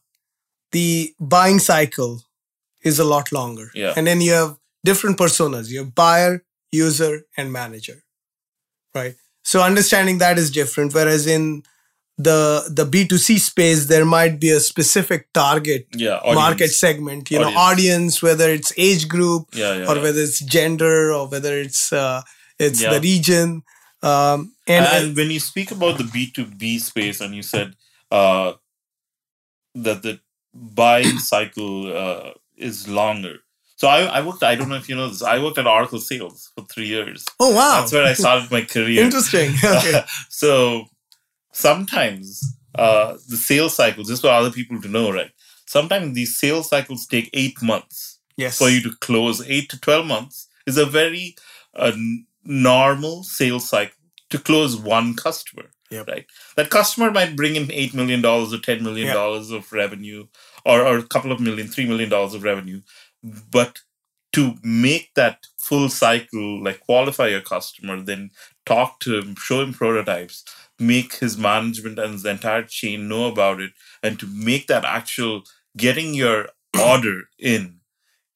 the 0.73 1.15
buying 1.21 1.59
cycle 1.59 2.23
is 2.91 2.99
a 2.99 3.05
lot 3.15 3.33
longer 3.33 3.71
Yeah. 3.75 3.95
and 3.97 4.07
then 4.07 4.21
you 4.21 4.33
have 4.33 4.57
different 4.85 5.17
personas 5.19 5.69
you 5.71 5.79
have 5.85 5.95
buyer 5.95 6.45
user 6.73 7.13
and 7.37 7.53
manager 7.53 7.99
right 8.95 9.15
so 9.45 9.63
understanding 9.63 10.19
that 10.19 10.39
is 10.39 10.51
different 10.51 10.93
whereas 10.95 11.27
in 11.27 11.63
the 12.19 12.39
the 12.79 12.85
b2c 12.95 13.39
space 13.41 13.87
there 13.87 14.05
might 14.05 14.39
be 14.45 14.51
a 14.51 14.61
specific 14.61 15.29
target 15.33 15.87
Yeah. 16.07 16.21
market 16.45 16.69
segment 16.85 17.31
you 17.31 17.39
know 17.39 17.47
Audience. 17.49 17.67
audience 17.71 18.23
whether 18.27 18.49
it's 18.51 18.73
age 18.77 19.09
group 19.09 19.47
Yeah, 19.55 19.75
yeah, 19.79 19.89
or 19.91 19.95
whether 20.05 20.21
it's 20.29 20.41
gender 20.57 21.13
or 21.13 21.23
whether 21.29 21.55
it's 21.59 21.93
uh, 21.93 22.21
it's 22.59 22.81
the 22.81 23.01
region 23.01 23.63
Um, 24.03 24.55
And, 24.67 24.87
and, 24.87 25.17
when 25.17 25.31
you 25.31 25.41
speak 25.41 25.71
about 25.71 25.99
the 25.99 26.05
B2B 26.05 26.81
space 26.81 27.21
and 27.21 27.35
you 27.35 27.43
said 27.43 27.75
uh, 28.11 28.55
that 29.75 30.03
the 30.03 30.21
buying 30.55 31.19
cycle 31.19 31.97
uh, 31.97 32.31
is 32.57 32.89
longer. 32.89 33.39
So 33.77 33.89
I, 33.89 34.03
I 34.05 34.25
worked, 34.25 34.43
I 34.43 34.55
don't 34.55 34.69
know 34.69 34.77
if 34.77 34.89
you 34.89 34.95
know 34.95 35.09
this, 35.09 35.23
I 35.23 35.43
worked 35.43 35.59
at 35.59 35.67
Oracle 35.67 35.99
Sales 35.99 36.53
for 36.55 36.65
three 36.67 36.87
years. 36.87 37.25
oh 37.41 37.55
wow, 37.55 37.81
That's 37.81 37.93
where 37.93 38.05
I 38.05 38.13
started 38.13 38.51
my 38.51 38.63
career. 38.63 39.03
interesting. 39.03 39.55
Okay. 39.65 40.03
so 40.29 40.85
sometimes 41.53 42.57
uh, 42.75 43.17
the 43.29 43.37
sales 43.37 43.75
cycles, 43.75 44.09
just 44.09 44.23
for 44.23 44.29
other 44.29 44.51
people 44.51 44.81
to 44.81 44.89
know, 44.89 45.13
right? 45.13 45.31
Sometimes 45.67 46.15
these 46.15 46.39
sales 46.39 46.69
cycles 46.69 47.07
take 47.07 47.31
eight 47.33 47.61
months 47.63 48.21
yes. 48.37 48.59
for 48.59 48.69
you 48.69 48.83
to 48.83 48.95
close. 49.01 49.45
Eight 49.49 49.69
to 49.71 49.81
12 49.81 50.07
months 50.07 50.49
is 50.67 50.77
a 50.77 50.87
very 50.87 51.35
uh, 51.75 51.93
normal 52.45 53.23
sales 53.23 53.69
cycle 53.69 53.97
to 54.31 54.39
close 54.39 54.77
one 54.77 55.15
customer, 55.15 55.71
Yep. 55.91 56.09
right? 56.09 56.27
That 56.57 56.71
customer 56.71 57.11
might 57.11 57.37
bring 57.37 57.55
in 57.57 57.67
$8 57.67 57.93
million 57.95 58.25
or 58.25 58.47
$10 58.47 58.81
million 58.81 59.09
Yeah. 59.09 59.57
of 59.57 59.73
revenue 59.73 60.27
or, 60.65 60.81
or 60.87 60.99
a 60.99 61.03
couple 61.03 61.33
of 61.33 61.41
million, 61.41 61.67
$3 61.69 61.87
million 61.87 62.13
of 62.13 62.43
revenue. 62.43 62.81
But 63.23 63.81
to 64.33 64.55
make 64.63 65.11
that 65.15 65.47
full 65.59 65.89
cycle, 65.91 66.63
like 66.65 66.81
qualify 66.81 67.29
your 67.29 67.43
customer, 67.43 68.01
then 68.01 68.31
talk 68.65 68.99
to 69.01 69.19
him, 69.19 69.35
show 69.37 69.61
him 69.63 69.75
prototypes, 69.75 70.45
make 70.79 71.17
his 71.17 71.37
management 71.37 71.99
and 71.99 72.15
his 72.15 72.25
entire 72.25 72.63
chain 72.63 73.07
know 73.09 73.27
about 73.27 73.61
it, 73.61 73.73
and 74.03 74.19
to 74.19 74.27
make 74.27 74.67
that 74.69 74.85
actual 74.87 75.43
getting 75.77 76.15
your 76.15 76.49
order 76.81 77.25
in 77.39 77.81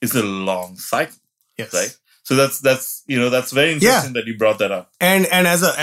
is 0.03 0.14
a 0.14 0.23
long 0.23 0.77
cycle, 0.77 1.16
yes. 1.57 1.73
right? 1.73 1.97
So 2.27 2.35
that's 2.35 2.59
that's 2.59 3.05
you 3.07 3.19
know 3.21 3.31
that's 3.31 3.53
very 3.53 3.71
interesting 3.73 4.15
that 4.15 4.27
you 4.27 4.37
brought 4.37 4.59
that 4.59 4.73
up. 4.73 4.91
And 5.01 5.27
and 5.27 5.47
as 5.47 5.62
a 5.62 5.75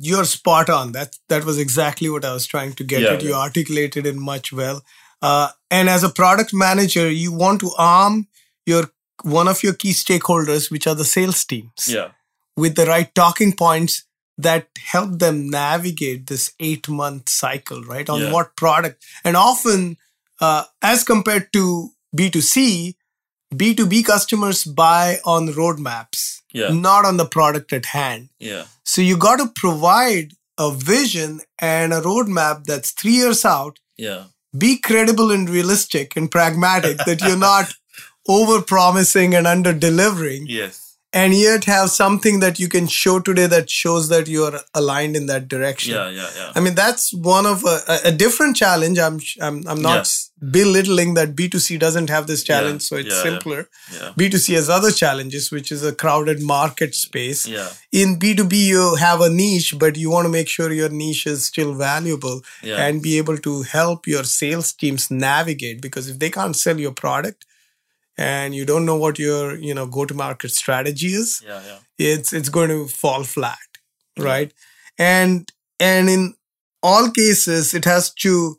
you're 0.00 0.24
spot 0.24 0.70
on. 0.70 0.92
That 0.92 1.18
that 1.28 1.44
was 1.44 1.58
exactly 1.58 2.08
what 2.08 2.24
I 2.24 2.32
was 2.32 2.46
trying 2.46 2.72
to 2.78 2.84
get 2.92 3.02
Yeah, 3.02 3.12
at. 3.12 3.22
You 3.22 3.30
yeah. 3.30 3.36
articulated 3.46 4.06
it 4.06 4.16
much 4.16 4.54
well. 4.54 4.82
Uh, 5.20 5.48
and 5.70 5.90
as 5.90 6.02
a 6.02 6.08
product 6.08 6.54
manager, 6.54 7.10
you 7.10 7.30
want 7.30 7.60
to 7.60 7.72
arm 7.76 8.26
your 8.64 8.84
one 9.22 9.48
of 9.48 9.62
your 9.62 9.74
key 9.74 9.92
stakeholders, 9.92 10.70
which 10.70 10.86
are 10.86 10.94
the 10.94 11.04
sales 11.04 11.44
teams, 11.44 11.84
Yeah, 11.86 12.08
with 12.56 12.74
the 12.74 12.86
right 12.86 13.14
talking 13.14 13.52
points 13.52 14.04
that 14.38 14.68
help 14.94 15.18
them 15.18 15.50
navigate 15.50 16.26
this 16.26 16.52
eight 16.58 16.88
month 16.88 17.28
cycle, 17.28 17.84
right? 17.84 18.08
On 18.08 18.20
Yeah. 18.22 18.32
what 18.32 18.56
product. 18.56 19.04
And 19.24 19.36
often, 19.36 19.98
uh, 20.40 20.64
as 20.80 21.04
compared 21.04 21.52
to 21.52 21.90
B2C, 22.16 22.94
B2B 23.52 24.04
customers 24.04 24.64
buy 24.64 25.18
on 25.24 25.48
roadmaps, 25.48 26.40
Yeah. 26.52 26.68
not 26.72 27.04
on 27.04 27.16
the 27.16 27.26
product 27.26 27.72
at 27.72 27.86
hand. 27.86 28.28
yeah, 28.38 28.64
So 28.84 29.02
you 29.02 29.16
got 29.16 29.36
to 29.36 29.48
provide 29.54 30.32
a 30.58 30.70
vision 30.72 31.40
and 31.58 31.92
a 31.92 32.00
roadmap 32.00 32.64
that's 32.64 32.90
three 32.92 33.12
years 33.22 33.44
out. 33.44 33.78
yeah, 33.96 34.24
Be 34.56 34.76
credible 34.78 35.30
and 35.30 35.48
realistic 35.48 36.16
and 36.16 36.30
pragmatic 36.30 36.98
that 37.06 37.20
you're 37.22 37.36
not 37.38 37.72
over 38.28 38.60
promising 38.62 39.34
and 39.34 39.46
under 39.46 39.72
delivering 39.72 40.46
yes, 40.46 40.91
and 41.14 41.34
yet 41.34 41.64
have 41.64 41.90
something 41.90 42.40
that 42.40 42.58
you 42.58 42.68
can 42.68 42.86
show 42.86 43.20
today 43.20 43.46
that 43.46 43.68
shows 43.68 44.08
that 44.08 44.28
you're 44.28 44.60
aligned 44.74 45.14
in 45.16 45.26
that 45.26 45.46
direction. 45.48 45.94
yeah, 45.94 46.08
yeah, 46.08 46.28
yeah. 46.36 46.52
I 46.54 46.60
mean, 46.60 46.74
that's 46.74 47.12
one 47.12 47.44
of 47.44 47.64
a, 47.64 47.80
a- 48.04 48.12
different 48.12 48.56
challenge. 48.56 48.98
I'm, 48.98 49.20
I'm, 49.40 49.66
I'm 49.68 49.82
not 49.82 50.08
belittling 50.56 51.14
that 51.14 51.34
B2C 51.36 51.78
doesn't 51.78 52.08
have 52.10 52.26
this 52.26 52.42
challenge, 52.42 52.82
Yeah, 52.82 52.86
so 52.88 52.96
it's 52.96 53.08
yeah, 53.10 53.16
yeah. 53.16 53.22
simpler. 53.22 53.68
Yeah, 53.92 54.12
B2C 54.18 54.54
has 54.54 54.68
other 54.70 54.90
challenges, 54.90 55.50
which 55.50 55.70
is 55.70 55.84
a 55.84 55.94
crowded 55.94 56.42
market 56.42 56.94
space. 56.94 57.46
yeah, 57.46 57.68
In 57.92 58.18
B2B, 58.18 58.52
you 58.72 58.96
have 58.96 59.20
a 59.20 59.28
niche, 59.30 59.78
but 59.78 59.96
you 59.96 60.10
want 60.10 60.24
to 60.24 60.30
make 60.30 60.48
sure 60.48 60.72
your 60.72 60.88
niche 60.88 61.26
is 61.26 61.44
still 61.44 61.74
valuable 61.74 62.40
yeah, 62.62 62.84
and 62.86 63.02
be 63.02 63.18
able 63.18 63.38
to 63.38 63.62
help 63.62 64.06
your 64.06 64.24
sales 64.24 64.72
teams 64.72 65.10
navigate 65.10 65.80
because 65.80 66.08
if 66.08 66.18
they 66.18 66.30
can't 66.30 66.56
sell 66.56 66.78
your 66.80 66.92
product 66.92 67.44
and 68.18 68.54
you 68.54 68.64
don't 68.64 68.84
know 68.84 68.96
what 68.96 69.18
your 69.18 69.56
you 69.56 69.74
know 69.74 69.86
go 69.86 70.04
to 70.04 70.14
market 70.14 70.50
strategy 70.50 71.08
is 71.08 71.42
yeah, 71.46 71.62
yeah. 71.66 71.78
it's 71.98 72.32
it's 72.32 72.48
going 72.48 72.68
to 72.68 72.86
fall 72.86 73.22
flat 73.22 73.58
right 74.18 74.52
and 74.98 75.50
and 75.80 76.08
in 76.08 76.34
all 76.82 77.10
cases 77.10 77.74
it 77.74 77.84
has 77.84 78.12
to 78.12 78.56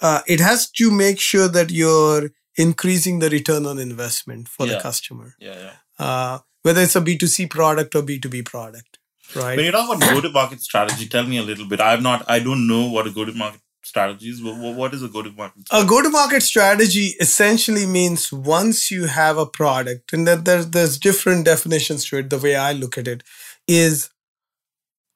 uh, 0.00 0.20
it 0.26 0.40
has 0.40 0.70
to 0.70 0.90
make 0.90 1.18
sure 1.18 1.48
that 1.48 1.70
you're 1.70 2.30
increasing 2.56 3.20
the 3.20 3.30
return 3.30 3.64
on 3.66 3.78
investment 3.78 4.48
for 4.48 4.66
the 4.66 4.78
customer 4.80 5.34
yeah, 5.38 5.56
yeah. 5.58 5.72
uh, 5.98 6.38
whether 6.62 6.82
it's 6.82 6.96
a 6.96 7.00
b2c 7.00 7.48
product 7.48 7.94
or 7.94 8.02
b2b 8.02 8.44
product 8.44 8.98
right 9.34 9.56
When 9.56 9.64
you 9.64 9.72
talk 9.72 9.94
about 9.94 10.10
go-to-market 10.12 10.60
strategy, 10.60 11.08
tell 11.08 11.24
me 11.24 11.38
a 11.38 11.42
little 11.42 11.66
bit. 11.66 11.80
I've 11.80 12.02
not, 12.02 12.24
I 12.28 12.38
don't 12.38 12.66
know 12.66 12.88
what 12.90 13.06
a 13.06 13.10
go-to-market 13.10 13.60
strategy 13.60 13.62
is. 13.62 13.73
What, 13.94 14.74
what 14.76 14.94
is 14.94 15.02
a 15.02 15.08
go-to-market? 15.08 15.62
a 15.62 15.66
strategy? 15.66 15.88
go 15.88 16.02
to 16.02 16.10
market 16.10 16.42
strategy 16.42 17.06
essentially 17.20 17.86
means 17.86 18.32
once 18.32 18.90
you 18.90 19.06
have 19.06 19.38
a 19.38 19.46
product 19.46 20.12
and 20.12 20.26
that 20.26 20.44
there's, 20.44 20.70
there's 20.70 20.98
different 20.98 21.44
definitions 21.44 22.04
to 22.06 22.18
it 22.18 22.30
the 22.30 22.38
way 22.38 22.56
i 22.56 22.72
look 22.72 22.98
at 22.98 23.06
it 23.08 23.22
is 23.68 24.10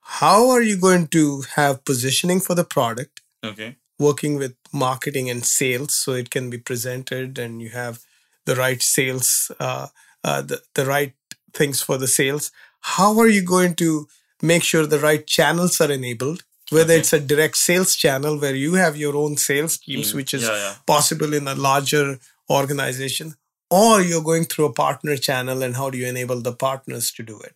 how 0.01 0.49
are 0.51 0.63
you 0.63 0.77
going 0.81 1.07
to 1.09 1.43
have 1.55 1.85
positioning 1.85 2.41
for 2.41 2.55
the 2.55 2.65
product 2.65 3.21
Okay. 3.45 3.77
working 3.99 4.37
with 4.37 4.55
marketing 4.73 5.31
and 5.31 5.45
sales 5.45 5.95
so 5.95 6.13
it 6.13 6.31
can 6.31 6.51
be 6.51 6.59
presented 6.59 7.39
and 7.39 7.61
you 7.63 7.71
have 7.71 8.01
the 8.47 8.57
right 8.57 8.83
sales 8.83 9.51
uh, 9.61 9.89
uh, 10.25 10.43
the, 10.43 10.61
the 10.75 10.85
right 10.85 11.15
things 11.53 11.83
for 11.83 11.99
the 11.99 12.09
sales 12.09 12.51
how 12.81 13.19
are 13.19 13.29
you 13.29 13.43
going 13.43 13.75
to 13.75 14.07
make 14.43 14.63
sure 14.63 14.87
the 14.87 14.99
right 15.01 15.27
channels 15.27 15.81
are 15.81 15.91
enabled 15.91 16.43
whether 16.71 16.93
Okay. 16.93 17.01
it's 17.01 17.13
a 17.13 17.21
direct 17.21 17.57
sales 17.57 17.95
channel 17.97 18.39
where 18.39 18.55
you 18.55 18.75
have 18.75 18.97
your 18.97 19.17
own 19.17 19.37
sales 19.37 19.79
teams 19.79 20.13
which 20.15 20.35
is 20.35 20.43
yeah, 20.43 20.55
yeah. 20.55 20.75
possible 20.87 21.33
in 21.33 21.49
a 21.49 21.55
larger 21.55 22.19
organization 22.51 23.35
or 23.71 24.01
you're 24.01 24.23
going 24.23 24.45
through 24.45 24.67
a 24.67 24.73
partner 24.73 25.17
channel 25.17 25.63
and 25.63 25.77
how 25.77 25.91
do 25.91 25.99
you 25.99 26.07
enable 26.07 26.41
the 26.41 26.53
partners 26.53 27.11
to 27.13 27.23
do 27.23 27.39
it. 27.41 27.55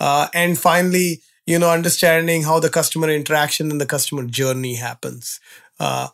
Uh, 0.00 0.28
and 0.34 0.58
finally 0.58 1.20
you 1.46 1.58
know 1.58 1.70
understanding 1.70 2.42
how 2.44 2.58
the 2.60 2.70
customer 2.70 3.10
interaction 3.10 3.70
and 3.70 3.80
the 3.80 3.86
customer 3.86 4.24
journey 4.24 4.76
happens. 4.76 5.40
Uh, 5.80 6.08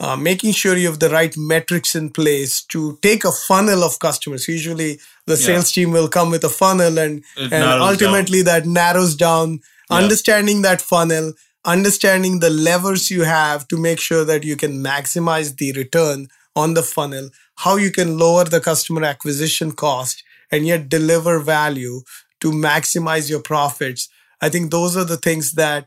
uh, 0.00 0.16
making 0.16 0.52
sure 0.52 0.76
you 0.76 0.86
have 0.86 1.00
the 1.00 1.10
right 1.10 1.36
metrics 1.36 1.96
in 1.96 2.08
place 2.08 2.62
to 2.62 2.96
take 3.02 3.24
a 3.24 3.32
funnel 3.32 3.82
of 3.82 3.98
customers. 3.98 4.46
Usually 4.46 5.00
the 5.26 5.36
sales 5.36 5.72
team 5.72 5.90
will 5.90 6.06
come 6.06 6.30
with 6.30 6.44
a 6.44 6.48
funnel 6.48 6.98
and, 7.00 7.24
It 7.36 7.52
and 7.52 7.64
ultimately 7.64 8.42
that 8.42 8.64
narrows 8.64 9.16
down. 9.16 9.60
Understanding 9.90 10.62
that 10.62 10.80
funnel 10.80 11.32
understanding 11.64 12.40
the 12.40 12.50
levers 12.50 13.10
you 13.10 13.22
have 13.24 13.66
to 13.68 13.76
make 13.76 14.00
sure 14.00 14.24
that 14.24 14.44
you 14.44 14.56
can 14.56 14.82
maximize 14.82 15.56
the 15.56 15.72
return 15.72 16.28
on 16.56 16.74
the 16.74 16.82
funnel 16.82 17.28
how 17.56 17.76
you 17.76 17.90
can 17.90 18.16
lower 18.18 18.44
the 18.44 18.60
customer 18.60 19.04
acquisition 19.04 19.72
cost 19.72 20.22
and 20.50 20.66
yet 20.66 20.88
deliver 20.88 21.38
value 21.40 22.00
to 22.40 22.50
maximize 22.52 23.28
your 23.28 23.40
profits 23.42 24.08
i 24.40 24.48
think 24.48 24.70
those 24.70 24.96
are 24.96 25.04
the 25.04 25.16
things 25.16 25.52
that 25.52 25.86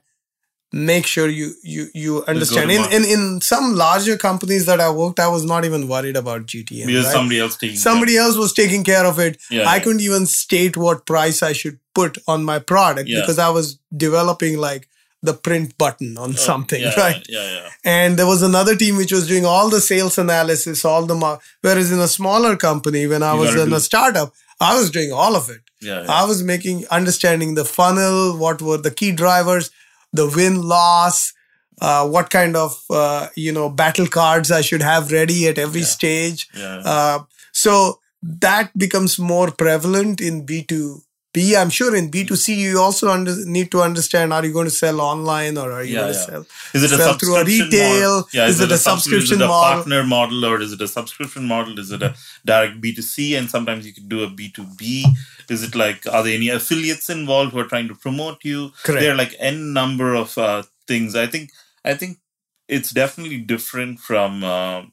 make 0.74 1.06
sure 1.06 1.28
you 1.28 1.54
you 1.64 1.88
you 1.94 2.24
understand 2.26 2.72
in, 2.72 2.82
in 2.94 3.04
in 3.04 3.42
some 3.42 3.74
larger 3.76 4.16
companies 4.18 4.66
that 4.66 4.80
i 4.80 4.90
worked 4.90 5.20
i 5.20 5.28
was 5.28 5.44
not 5.44 5.66
even 5.66 5.88
worried 5.88 6.16
about 6.16 6.46
gtm 6.46 6.86
Because 6.86 7.06
right? 7.06 7.12
somebody 7.14 7.40
else 7.40 7.58
taking 7.58 7.76
somebody 7.78 8.16
else 8.18 8.38
was 8.38 8.54
taking 8.54 8.84
care 8.84 9.06
of 9.06 9.20
it 9.20 9.38
Yeah, 9.50 9.62
i 9.64 9.76
yeah. 9.76 9.80
couldn't 9.84 10.02
even 10.02 10.26
state 10.26 10.78
what 10.78 11.06
price 11.06 11.44
i 11.44 11.52
should 11.52 11.80
put 11.94 12.18
on 12.28 12.46
my 12.46 12.60
product 12.60 13.10
Yeah. 13.10 13.20
because 13.22 13.38
i 13.40 13.50
was 13.50 13.80
developing 13.98 14.58
like 14.60 14.88
the 15.24 15.34
print 15.34 15.78
button 15.78 16.18
on 16.18 16.32
care. 16.34 16.42
something 16.44 16.82
yeah, 16.82 16.96
right 17.00 17.26
Yeah, 17.30 17.50
yeah. 17.58 17.70
and 17.84 18.18
there 18.18 18.26
was 18.26 18.42
another 18.42 18.76
team 18.76 18.96
which 18.98 19.12
was 19.12 19.28
doing 19.28 19.46
all 19.46 19.70
the 19.70 19.82
sales 19.82 20.18
analysis 20.18 20.84
all 20.84 21.06
the 21.06 21.16
mar- 21.16 21.40
whereas 21.62 21.92
in 21.92 22.00
a 22.00 22.08
smaller 22.08 22.56
company 22.56 23.06
when 23.08 23.24
i 23.24 23.34
You 23.34 23.40
was 23.42 23.56
in 23.56 23.70
do- 23.70 23.76
a 23.76 23.80
startup 23.90 24.34
i 24.60 24.72
was 24.80 24.90
doing 24.98 25.12
all 25.14 25.36
of 25.42 25.50
it 25.50 25.62
Yeah, 25.82 26.02
yeah. 26.04 26.12
i 26.22 26.24
was 26.32 26.42
making 26.54 26.88
understanding 27.00 27.54
the 27.60 27.66
funnel 27.66 28.36
what 28.46 28.62
were 28.70 28.78
the 28.88 28.92
key 29.02 29.12
drivers 29.12 29.70
the 30.22 30.28
win 30.38 30.62
loss 30.74 31.34
uh, 31.82 32.08
what 32.08 32.30
kind 32.30 32.56
of 32.56 32.76
uh, 32.90 33.28
you 33.36 33.52
know 33.52 33.70
battle 33.70 34.08
cards 34.08 34.52
i 34.52 34.62
should 34.62 34.82
have 34.92 35.12
ready 35.20 35.40
at 35.52 35.58
every 35.68 35.82
Yeah. 35.82 35.94
stage 35.98 36.48
yeah. 36.64 36.82
uh, 36.96 37.20
so 37.66 38.00
that 38.48 38.76
becomes 38.78 39.18
more 39.20 39.50
prevalent 39.52 40.20
in 40.22 40.46
B2B. 41.34 41.62
I'm 41.62 41.70
sure 41.70 41.96
in 41.96 42.12
B2C, 42.12 42.56
you 42.58 42.80
also 42.80 43.10
under, 43.10 43.34
need 43.46 43.72
to 43.72 43.82
understand 43.82 44.34
are 44.34 44.46
you 44.46 44.52
going 44.54 44.66
to 44.66 44.72
sell 44.72 45.00
online 45.02 45.58
or 45.58 45.72
are 45.72 45.84
you 45.84 45.94
Yeah, 45.96 46.02
going 46.02 46.14
to 46.14 46.20
yeah. 46.20 46.26
sell? 46.26 46.46
Is 46.74 46.84
it 46.84 47.00
a 47.00 47.14
through 47.14 47.36
a 47.36 47.46
retail? 47.46 48.10
Model? 48.18 48.30
Yeah, 48.34 48.48
Is 48.48 48.60
it 48.60 48.72
a 48.72 48.78
subscription 48.78 49.36
Is 49.36 49.42
it 49.42 49.46
a 49.46 49.48
model? 49.48 49.84
partner 49.84 50.04
model 50.04 50.46
or 50.46 50.60
is 50.62 50.74
it 50.74 50.82
a 50.82 50.88
subscription 50.88 51.46
model? 51.46 51.80
Is 51.80 51.92
it 51.92 52.02
a 52.02 52.16
direct 52.46 52.82
B2C 52.82 53.38
and 53.38 53.50
sometimes 53.50 53.86
you 53.86 53.94
could 53.94 54.10
do 54.10 54.24
a 54.24 54.28
B2B? 54.28 55.06
Is 55.50 55.64
it 55.64 55.76
like, 55.76 56.06
are 56.08 56.24
there 56.24 56.36
any 56.36 56.50
affiliates 56.50 57.10
involved 57.10 57.54
who 57.54 57.60
are 57.60 57.68
trying 57.68 57.88
to 57.88 57.96
promote 57.96 58.44
you? 58.44 58.72
Correct. 58.84 59.02
There 59.02 59.14
are 59.14 59.18
like 59.18 59.36
n 59.40 59.74
number 59.74 60.14
of 60.16 60.38
uh, 60.38 60.64
things. 60.88 61.16
I 61.16 61.28
think, 61.28 61.52
I 61.86 61.94
think 61.94 62.18
it's 62.68 62.92
definitely 62.92 63.38
different 63.38 64.00
from 64.00 64.44
uh, 64.44 64.84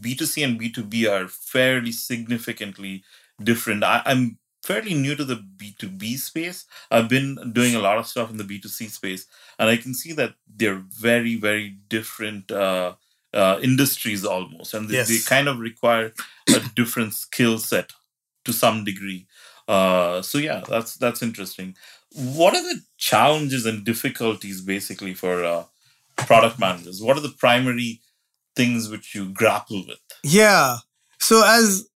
B2C 0.00 0.44
and 0.44 0.60
B2B 0.60 1.10
are 1.10 1.28
fairly 1.28 1.92
significantly 1.92 3.02
different. 3.42 3.84
I, 3.84 4.02
I'm 4.06 4.38
fairly 4.66 4.94
new 4.94 5.14
to 5.16 5.24
the 5.24 5.36
B2B 5.36 6.16
space. 6.18 6.64
I've 6.90 7.08
been 7.08 7.52
doing 7.52 7.74
a 7.74 7.78
lot 7.88 7.98
of 7.98 8.06
stuff 8.06 8.30
in 8.30 8.36
the 8.36 8.44
B2C 8.44 8.90
space, 8.90 9.26
and 9.58 9.70
I 9.70 9.76
can 9.76 9.94
see 9.94 10.12
that 10.14 10.34
they're 10.58 10.82
very, 11.08 11.36
very 11.36 11.68
different 11.88 12.50
uh, 12.50 12.94
uh, 13.32 13.58
industries 13.62 14.24
almost, 14.24 14.74
and 14.74 14.88
they, 14.88 14.94
Yes. 14.94 15.08
they 15.08 15.18
kind 15.34 15.48
of 15.48 15.58
require 15.60 16.12
a 16.48 16.60
different 16.74 17.14
skill 17.14 17.58
set 17.58 17.92
to 18.44 18.52
some 18.52 18.84
degree. 18.84 19.26
Uh, 19.68 20.22
so 20.22 20.38
yeah, 20.38 20.62
that's 20.68 20.96
that's 20.96 21.22
interesting. 21.22 21.76
What 22.12 22.54
are 22.54 22.62
the 22.62 22.80
challenges 22.96 23.66
and 23.66 23.84
difficulties 23.84 24.60
basically 24.60 25.14
for 25.14 25.44
uh, 25.44 25.64
product 26.16 26.58
managers? 26.58 27.02
What 27.02 27.16
are 27.16 27.20
the 27.28 27.34
primary 27.38 28.00
things 28.54 28.88
which 28.88 29.14
you 29.14 29.28
grapple 29.30 29.84
with? 29.86 29.98
Yeah. 30.22 30.76
So 31.18 31.42
as 31.44 31.88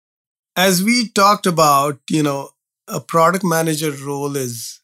as 0.55 0.84
we 0.84 1.10
talked 1.10 1.45
about, 1.45 1.99
you 2.10 2.23
know, 2.23 2.49
a 2.89 2.99
product 2.99 3.43
manager 3.43 3.91
role 3.91 4.36
is 4.36 4.82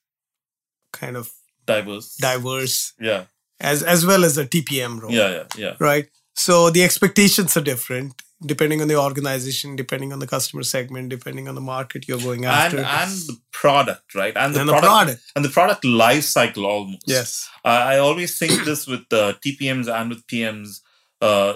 kind 0.94 1.16
of 1.18 1.32
Diverse. 1.66 2.16
diverse 2.18 2.94
Yeah. 3.00 3.26
as 3.60 3.84
as 3.84 4.06
well 4.06 4.24
as 4.26 4.38
a 4.38 4.46
TPM 4.46 5.00
role. 5.02 5.12
Yeah. 5.12 5.32
Yeah. 5.32 5.44
Yeah. 5.58 5.74
Right. 5.80 6.08
So 6.36 6.70
the 6.70 6.84
expectations 6.84 7.56
are 7.58 7.62
different 7.62 8.22
depending 8.46 8.82
on 8.82 8.88
the 8.90 8.98
organization, 9.00 9.76
depending 9.78 10.12
on 10.14 10.20
the 10.20 10.28
customer 10.28 10.62
segment, 10.62 11.10
depending 11.10 11.48
on 11.48 11.56
the 11.56 11.62
market 11.62 12.06
you're 12.08 12.20
going 12.20 12.44
after. 12.46 12.80
and 12.80 13.12
the 13.30 13.38
product, 13.52 14.14
right? 14.14 14.36
And 14.36 14.54
the 14.54 14.60
And 14.60 14.70
the 14.70 14.74
product, 14.74 14.92
product. 14.92 15.22
and 15.36 15.46
the 15.46 15.50
product 15.50 15.86
life 15.86 16.26
cycle 16.26 16.66
almost. 16.66 17.04
Yes. 17.08 17.50
I 17.64 17.76
I 17.94 17.98
always 17.98 18.38
think 18.38 18.66
this 18.66 18.86
with 18.86 19.06
uh, 19.14 19.34
TPMs 19.44 19.88
and 19.88 20.10
with 20.12 20.28
PMs. 20.28 20.82
Uh, 21.22 21.54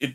it 0.00 0.14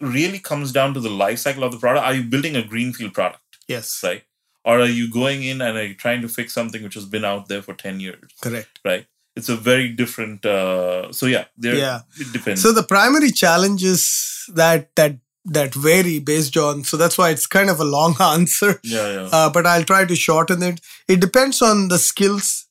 really 0.00 0.38
comes 0.38 0.72
down 0.72 0.94
to 0.94 1.00
the 1.00 1.10
life 1.10 1.40
cycle 1.40 1.64
of 1.64 1.72
the 1.72 1.78
product. 1.78 2.06
Are 2.06 2.14
you 2.14 2.22
building 2.22 2.56
a 2.56 2.62
greenfield 2.62 3.12
product, 3.12 3.42
Yes. 3.68 4.00
right? 4.02 4.22
Or 4.64 4.80
are 4.80 4.86
you 4.88 5.10
going 5.10 5.42
in 5.42 5.60
and 5.62 5.76
are 5.78 5.84
you 5.84 5.94
trying 5.94 6.20
to 6.22 6.28
fix 6.28 6.52
something 6.52 6.82
which 6.82 6.94
has 6.94 7.06
been 7.06 7.24
out 7.24 7.48
there 7.48 7.62
for 7.62 7.72
10 7.74 7.98
years, 8.00 8.30
Correct. 8.42 8.78
right? 8.84 9.06
It's 9.36 9.48
a 9.48 9.56
very 9.56 9.88
different. 9.88 10.44
Uh, 10.44 11.12
so, 11.12 11.26
yeah, 11.26 11.44
there, 11.56 11.76
Yeah. 11.76 12.00
it 12.18 12.32
depends. 12.32 12.60
So 12.62 12.72
the 12.72 12.82
primary 12.82 13.30
challenges 13.30 14.44
that 14.54 14.94
that 14.96 15.16
that 15.46 15.72
vary 15.74 16.18
based 16.18 16.54
on 16.58 16.84
so 16.84 16.98
that's 16.98 17.16
why 17.16 17.30
it's 17.30 17.46
kind 17.46 17.70
of 17.70 17.80
a 17.80 17.84
long 17.84 18.14
answer. 18.20 18.78
yeah, 18.82 19.08
yeah. 19.12 19.28
uh, 19.32 19.48
but 19.50 19.66
I'll 19.66 19.84
try 19.84 20.04
to 20.04 20.14
shorten 20.16 20.62
it. 20.62 20.80
It 21.08 21.20
depends 21.20 21.62
on 21.62 21.88
the 21.88 21.98
skills 21.98 22.66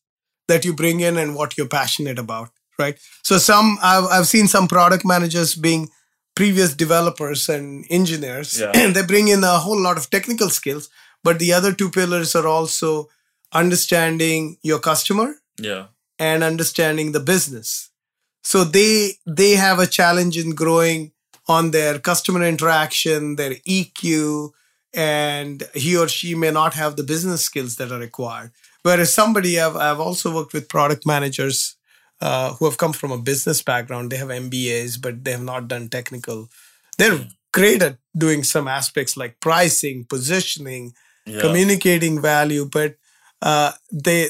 that 0.47 0.65
you 0.65 0.73
bring 0.75 0.99
in 0.99 1.17
and 1.17 1.33
what 1.35 1.57
you're 1.57 1.67
passionate 1.67 2.19
about, 2.19 2.49
right? 2.77 2.99
So 3.23 3.37
some 3.39 3.77
I've 3.81 4.05
I've 4.05 4.27
seen 4.27 4.47
some 4.47 4.67
product 4.67 5.03
managers 5.05 5.55
being 5.55 5.89
previous 6.35 6.73
developers 6.75 7.49
and 7.49 7.85
engineers, 7.89 8.59
Yeah. 8.59 8.71
and 8.75 8.93
they 8.95 9.03
bring 9.03 9.27
in 9.29 9.43
a 9.43 9.57
whole 9.59 9.79
lot 9.81 9.97
of 9.97 10.09
technical 10.09 10.49
skills. 10.49 10.89
But 11.23 11.39
the 11.39 11.53
other 11.53 11.73
two 11.73 11.89
pillars 11.89 12.35
are 12.35 12.47
also 12.47 13.09
understanding 13.51 14.57
your 14.61 14.79
customer 14.79 15.35
yeah. 15.59 15.87
and 16.17 16.43
understanding 16.43 17.11
the 17.11 17.19
business. 17.19 17.89
So 18.43 18.63
they 18.63 19.13
they 19.25 19.51
have 19.51 19.79
a 19.79 19.87
challenge 19.87 20.37
in 20.37 20.55
growing 20.55 21.11
on 21.47 21.71
their 21.71 21.99
customer 21.99 22.43
interaction, 22.43 23.35
their 23.35 23.55
EQ, 23.67 24.51
and 24.93 25.63
he 25.73 25.97
or 25.97 26.07
she 26.07 26.35
may 26.35 26.51
not 26.51 26.73
have 26.73 26.95
the 26.95 27.03
business 27.03 27.43
skills 27.43 27.75
that 27.75 27.91
are 27.91 27.99
required. 27.99 28.51
Whereas 28.83 29.13
somebody 29.13 29.59
I've 29.59 29.75
I've 29.75 29.99
also 29.99 30.33
worked 30.33 30.53
with 30.53 30.69
product 30.69 31.05
managers 31.05 31.75
uh, 32.21 32.53
who 32.53 32.65
have 32.65 32.77
come 32.77 32.93
from 32.93 33.11
a 33.11 33.17
business 33.17 33.61
background. 33.61 34.11
They 34.11 34.17
have 34.17 34.29
MBAs, 34.29 35.01
but 35.01 35.23
they 35.23 35.31
have 35.31 35.43
not 35.43 35.67
done 35.67 35.89
technical. 35.89 36.49
They're 36.97 37.27
great 37.53 37.81
at 37.81 37.97
doing 38.17 38.43
some 38.43 38.67
aspects 38.67 39.17
like 39.17 39.39
pricing, 39.39 40.05
positioning, 40.05 40.93
Yeah. 41.29 41.41
communicating 41.41 42.21
value, 42.21 42.65
but 42.65 42.95
uh, 43.41 43.71
they 43.91 44.29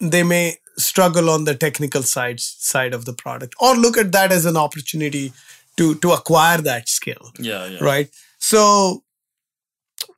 they 0.00 0.22
may 0.22 0.56
struggle 0.78 1.28
on 1.30 1.44
the 1.44 1.54
technical 1.54 2.02
side 2.02 2.40
side 2.40 2.94
of 2.94 3.04
the 3.04 3.12
product, 3.12 3.54
or 3.60 3.74
look 3.74 3.96
at 3.98 4.12
that 4.12 4.32
as 4.32 4.44
an 4.46 4.56
opportunity 4.56 5.32
to 5.76 5.94
to 5.96 6.12
acquire 6.12 6.58
that 6.62 6.88
skill, 6.88 7.32
yeah. 7.38 7.66
Yeah. 7.66 7.78
right? 7.84 8.08
So 8.38 9.02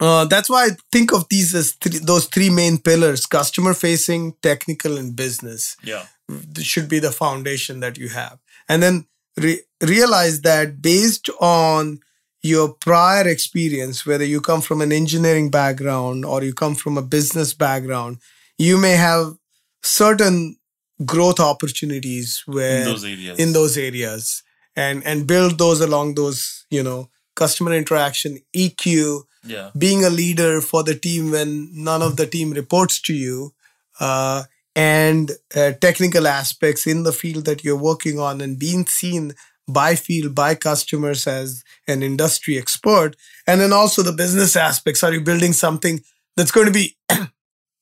uh, 0.00 0.24
that's 0.26 0.48
why 0.48 0.66
I 0.66 0.70
think 0.90 1.12
of 1.12 1.26
these 1.28 1.54
as 1.54 1.72
three, 1.72 1.98
those 1.98 2.26
three 2.26 2.50
main 2.50 2.78
pillars: 2.78 3.26
customer 3.26 3.74
facing, 3.74 4.34
technical, 4.42 4.96
and 4.98 5.14
business 5.16 5.76
Yeah. 5.82 6.04
this 6.28 6.64
should 6.64 6.88
be 6.88 6.98
the 7.00 7.12
foundation 7.12 7.80
that 7.80 7.98
you 7.98 8.08
have 8.08 8.38
and 8.68 8.82
then 8.82 9.06
re- 9.36 9.62
realize 9.80 10.40
that 10.42 10.80
based 10.80 11.28
on 11.40 12.00
your 12.42 12.74
prior 12.74 13.26
experience 13.28 14.04
whether 14.04 14.24
you 14.24 14.40
come 14.40 14.60
from 14.60 14.80
an 14.80 14.92
engineering 14.92 15.48
background 15.50 16.24
or 16.24 16.42
you 16.42 16.52
come 16.52 16.74
from 16.74 16.98
a 16.98 17.02
business 17.02 17.54
background 17.54 18.18
you 18.58 18.76
may 18.76 18.92
have 18.92 19.34
certain 19.82 20.56
growth 21.04 21.40
opportunities 21.40 22.42
where 22.46 22.78
In 22.80 22.84
those 22.84 23.04
areas. 23.04 23.38
in 23.38 23.52
those 23.52 23.76
areas 23.76 24.42
and 24.76 25.04
and 25.04 25.26
build 25.26 25.58
those 25.58 25.80
along 25.80 26.14
those 26.14 26.66
you 26.70 26.82
know 26.82 27.08
customer 27.34 27.72
interaction 27.72 28.38
eq 28.54 28.84
Yeah. 29.44 29.70
being 29.76 30.04
a 30.04 30.10
leader 30.10 30.60
for 30.60 30.82
the 30.84 30.94
team 30.94 31.30
when 31.32 31.68
none 31.72 32.02
of 32.08 32.16
the 32.16 32.26
team 32.26 32.52
reports 32.52 33.00
to 33.06 33.12
you 33.14 33.52
uh, 34.00 34.44
and 34.76 35.32
uh, 35.54 35.72
technical 35.86 36.26
aspects 36.28 36.86
in 36.86 37.02
the 37.02 37.12
field 37.12 37.44
that 37.48 37.64
you're 37.64 37.84
working 37.90 38.18
on 38.28 38.40
and 38.40 38.58
being 38.58 38.86
seen 38.86 39.34
by 39.68 39.94
field 39.94 40.34
by 40.34 40.54
customers 40.54 41.26
as 41.26 41.62
an 41.86 42.02
industry 42.02 42.58
expert 42.58 43.16
and 43.46 43.60
then 43.60 43.72
also 43.72 44.02
the 44.02 44.12
business 44.12 44.56
aspects. 44.56 45.02
Are 45.02 45.12
you 45.12 45.20
building 45.20 45.52
something 45.52 46.00
that's 46.36 46.50
going 46.50 46.66
to 46.66 46.72
be 46.72 46.96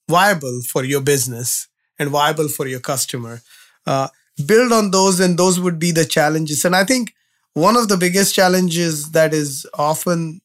viable 0.08 0.60
for 0.62 0.84
your 0.84 1.00
business 1.00 1.68
and 1.98 2.10
viable 2.10 2.48
for 2.48 2.66
your 2.66 2.80
customer? 2.80 3.40
Uh, 3.86 4.08
build 4.46 4.72
on 4.72 4.90
those 4.90 5.20
and 5.20 5.38
those 5.38 5.58
would 5.58 5.78
be 5.78 5.90
the 5.90 6.04
challenges. 6.04 6.64
And 6.64 6.76
i 6.76 6.84
think 6.84 7.14
one 7.54 7.76
of 7.76 7.88
the 7.88 7.96
biggest 7.96 8.34
challenges 8.34 9.10
that 9.12 9.34
is 9.34 9.66
often 9.74 10.40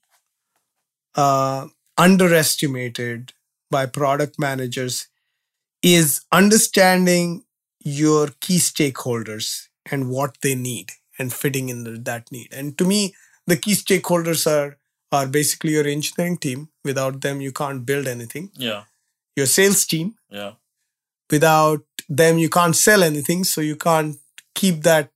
uh, 1.15 1.67
underestimated 1.97 3.33
by 3.69 3.85
product 3.85 4.39
managers 4.39 5.07
is 5.83 6.21
understanding 6.31 7.43
your 7.79 8.29
key 8.41 8.57
stakeholders 8.57 9.67
and 9.91 10.09
what 10.09 10.37
they 10.41 10.55
need 10.55 10.91
and 11.19 11.34
fitting 11.34 11.69
in 11.69 11.84
the- 11.84 11.97
that 12.10 12.32
need. 12.32 12.54
And 12.54 12.78
to 12.78 12.86
me, 12.86 13.15
the 13.47 13.58
key 13.58 13.73
stakeholders 13.73 14.45
are 14.58 14.78
are 15.12 15.28
basically 15.28 15.71
your 15.73 15.88
engineering 15.88 16.38
team. 16.38 16.67
Without 16.84 17.21
them, 17.21 17.39
you 17.39 17.51
can't 17.51 17.86
build 17.86 18.08
anything. 18.08 18.49
Yeah. 18.56 18.84
Your 19.36 19.45
sales 19.45 19.86
team. 19.86 20.15
Yeah. 20.30 20.54
Without 21.32 21.84
them, 22.10 22.38
you 22.38 22.49
can't 22.49 22.75
sell 22.75 23.04
anything. 23.04 23.43
So 23.43 23.62
you 23.62 23.75
can't 23.75 24.17
keep 24.54 24.84
that 24.84 25.12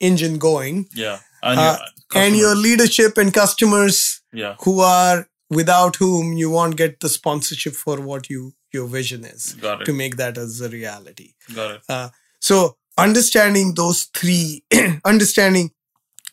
engine 0.00 0.38
going. 0.38 0.88
Yeah. 0.94 1.20
And, 1.42 1.60
Uh, 1.60 1.78
your 2.14 2.22
And 2.22 2.36
your 2.36 2.54
leadership 2.54 3.18
and 3.18 3.32
customers 3.34 4.20
Yeah. 4.32 4.56
who 4.64 4.80
are 4.80 5.28
without 5.50 5.96
whom 5.96 6.32
you 6.42 6.48
won't 6.50 6.76
get 6.76 7.00
the 7.00 7.08
sponsorship 7.08 7.74
for 7.74 8.00
what 8.00 8.30
you 8.30 8.54
your 8.72 8.86
vision 8.88 9.24
is 9.24 9.52
Got 9.64 9.82
it. 9.82 9.84
to 9.84 9.92
make 9.92 10.16
that 10.16 10.36
as 10.36 10.60
a 10.60 10.68
reality 10.68 11.26
Got 11.54 11.70
it. 11.76 11.82
uh, 11.88 12.08
so 12.40 12.76
understanding 12.98 13.74
those 13.74 14.04
three 14.04 14.64
understanding 15.04 15.70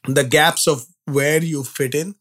the 0.07 0.23
gaps 0.23 0.67
of 0.67 0.85
where 1.05 1.41
you 1.43 1.63
fit 1.63 1.95
in 1.95 2.15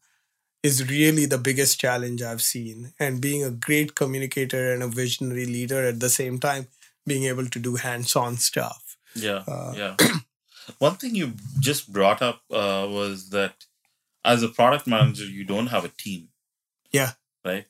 is 0.63 0.89
really 0.89 1.25
the 1.25 1.37
biggest 1.37 1.79
challenge 1.79 2.21
i've 2.21 2.41
seen 2.41 2.93
and 2.99 3.21
being 3.21 3.43
a 3.43 3.51
great 3.51 3.93
communicator 3.95 4.73
and 4.73 4.83
a 4.83 4.87
visionary 4.87 5.45
leader 5.45 5.85
at 5.85 5.99
the 5.99 6.09
same 6.09 6.39
time 6.39 6.67
being 7.05 7.23
able 7.23 7.45
to 7.45 7.59
do 7.59 7.75
hands-on 7.75 8.37
stuff 8.37 8.97
Yeah, 9.15 9.43
Uh, 9.47 9.73
yeah. 9.75 9.95
One 10.79 10.95
thing 10.95 11.15
you 11.15 11.33
just 11.59 11.91
brought 11.91 12.21
up 12.21 12.41
uh, 12.51 12.85
was 12.89 13.29
that 13.31 13.55
as 14.23 14.43
a 14.43 14.47
product 14.47 14.85
manager, 14.87 15.25
you 15.25 15.43
don't 15.43 15.67
have 15.67 15.83
a 15.83 15.89
team. 16.03 16.29
Yeah. 16.91 17.11
Right. 17.43 17.65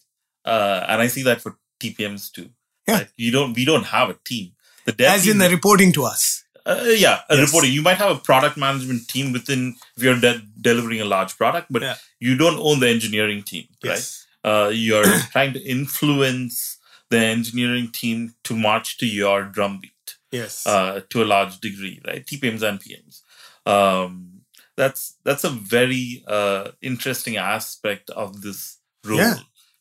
Uh, 0.45 0.85
and 0.87 1.01
I 1.01 1.07
see 1.07 1.23
that 1.23 1.41
for 1.41 1.55
TPMs 1.79 2.29
too. 2.31 2.49
Yeah. 2.87 2.97
Right? 2.97 3.07
You 3.15 3.31
don't. 3.31 3.53
We 3.55 3.65
don't 3.65 3.85
have 3.85 4.09
a 4.11 4.17
team. 4.31 4.51
The 4.85 4.91
dev 4.91 5.09
as 5.15 5.25
in 5.25 5.31
team- 5.33 5.39
the 5.43 5.49
reporting 5.49 5.93
to 5.93 6.03
us 6.03 6.43
uh, 6.65 6.83
yeah, 6.87 7.19
a 7.29 7.35
Yes. 7.35 7.47
reporting. 7.47 7.71
You 7.73 7.81
might 7.81 7.97
have 7.97 8.11
a 8.15 8.19
product 8.19 8.57
management 8.57 9.07
team 9.07 9.31
within 9.33 9.75
if 9.97 10.03
you're 10.03 10.19
de- 10.19 10.41
delivering 10.59 11.01
a 11.01 11.05
large 11.05 11.37
product, 11.37 11.67
but 11.69 11.81
Yeah. 11.81 11.95
you 12.19 12.35
don't 12.37 12.59
own 12.59 12.79
the 12.79 12.89
engineering 12.89 13.43
team, 13.43 13.67
right? 13.83 14.07
uh, 14.43 14.71
you're 14.73 15.05
trying 15.31 15.53
to 15.53 15.61
influence 15.61 16.77
the 17.09 17.19
engineering 17.19 17.89
team 17.91 18.33
to 18.43 18.55
march 18.55 18.97
to 18.97 19.05
your 19.05 19.43
drumbeat 19.43 20.15
yes 20.31 20.65
uh, 20.65 21.01
to 21.09 21.21
a 21.23 21.25
large 21.25 21.59
degree, 21.59 21.99
right? 22.07 22.25
TPMs 22.25 22.61
and 22.63 22.79
PMs. 22.79 23.21
Um, 23.65 24.41
that's 24.77 25.17
that's 25.23 25.43
a 25.43 25.49
very 25.49 26.23
uh, 26.27 26.71
interesting 26.81 27.37
aspect 27.37 28.09
of 28.11 28.41
this 28.41 28.77
role, 29.05 29.19
Yeah. 29.19 29.35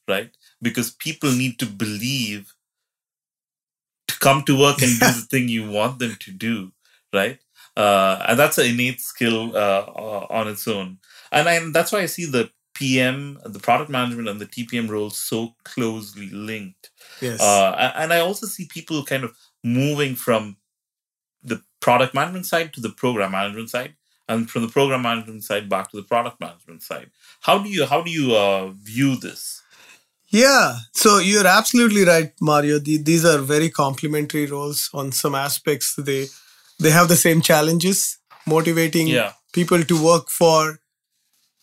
right? 0.09 0.31
Because 0.61 0.91
people 0.91 1.31
need 1.33 1.59
to 1.61 1.67
believe 1.67 2.53
come 4.21 4.43
to 4.45 4.59
work 4.59 4.81
and 4.83 4.99
do 5.01 5.07
the 5.07 5.27
thing 5.31 5.49
you 5.49 5.69
want 5.69 5.99
them 5.99 6.17
to 6.21 6.31
do, 6.31 6.73
right? 7.13 7.39
Uh, 7.77 8.25
and 8.29 8.39
that's 8.39 8.59
an 8.59 8.67
innate 8.67 9.01
skill 9.01 9.57
uh, 9.57 9.85
on 10.31 10.49
its 10.49 10.67
own, 10.69 10.99
and 11.33 11.49
I, 11.49 11.59
that's 11.73 11.93
why 11.93 12.01
I 12.01 12.07
see 12.07 12.27
the 12.27 12.51
PM, 12.75 13.39
the 13.45 13.59
product 13.59 13.91
management 13.91 14.29
and 14.29 14.41
the 14.41 14.47
TPM 14.47 14.89
roles 14.89 15.19
so 15.19 15.55
closely 15.65 16.31
linked. 16.31 16.91
Yes. 17.21 17.41
Uh, 17.41 17.93
and 17.95 18.11
I 18.11 18.21
also 18.21 18.47
see 18.47 18.67
people 18.71 19.05
kind 19.05 19.23
of 19.23 19.37
moving 19.63 20.15
from 20.15 20.57
the 21.43 21.63
product 21.81 22.15
management 22.15 22.47
side 22.47 22.73
to 22.73 22.81
the 22.81 22.89
program 22.89 23.33
management 23.33 23.69
side, 23.71 23.95
and 24.29 24.51
from 24.51 24.63
the 24.63 24.69
program 24.69 25.03
management 25.03 25.45
side 25.45 25.69
back 25.69 25.91
to 25.91 25.97
the 25.97 26.03
product 26.03 26.41
management 26.41 26.83
side. 26.83 27.11
How 27.43 27.59
do 27.59 27.69
you 27.69 27.85
how 27.85 28.03
do 28.03 28.11
you 28.11 28.35
uh, 28.35 28.69
view 28.69 29.17
this? 29.17 29.60
Yeah, 30.31 30.77
so 30.93 31.19
you're 31.19 31.47
absolutely 31.47 32.05
right, 32.05 32.33
Mario. 32.41 32.79
The, 32.79 32.99
these 32.99 33.25
are 33.25 33.39
very 33.39 33.69
complementary 33.69 34.47
roles 34.47 34.89
on 34.95 35.11
some 35.13 35.35
aspects. 35.35 35.95
They 35.97 36.27
they 36.79 36.91
have 36.91 37.09
the 37.09 37.17
same 37.17 37.41
challenges, 37.43 38.19
motivating 38.47 39.09
Yeah. 39.09 39.33
people 39.53 39.83
to 39.83 40.03
work 40.05 40.29
for 40.31 40.79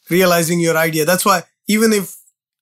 realizing 0.10 0.60
your 0.60 0.77
idea. 0.77 1.06
That's 1.06 1.25
why 1.25 1.43
even 1.67 1.93
if 1.93 2.15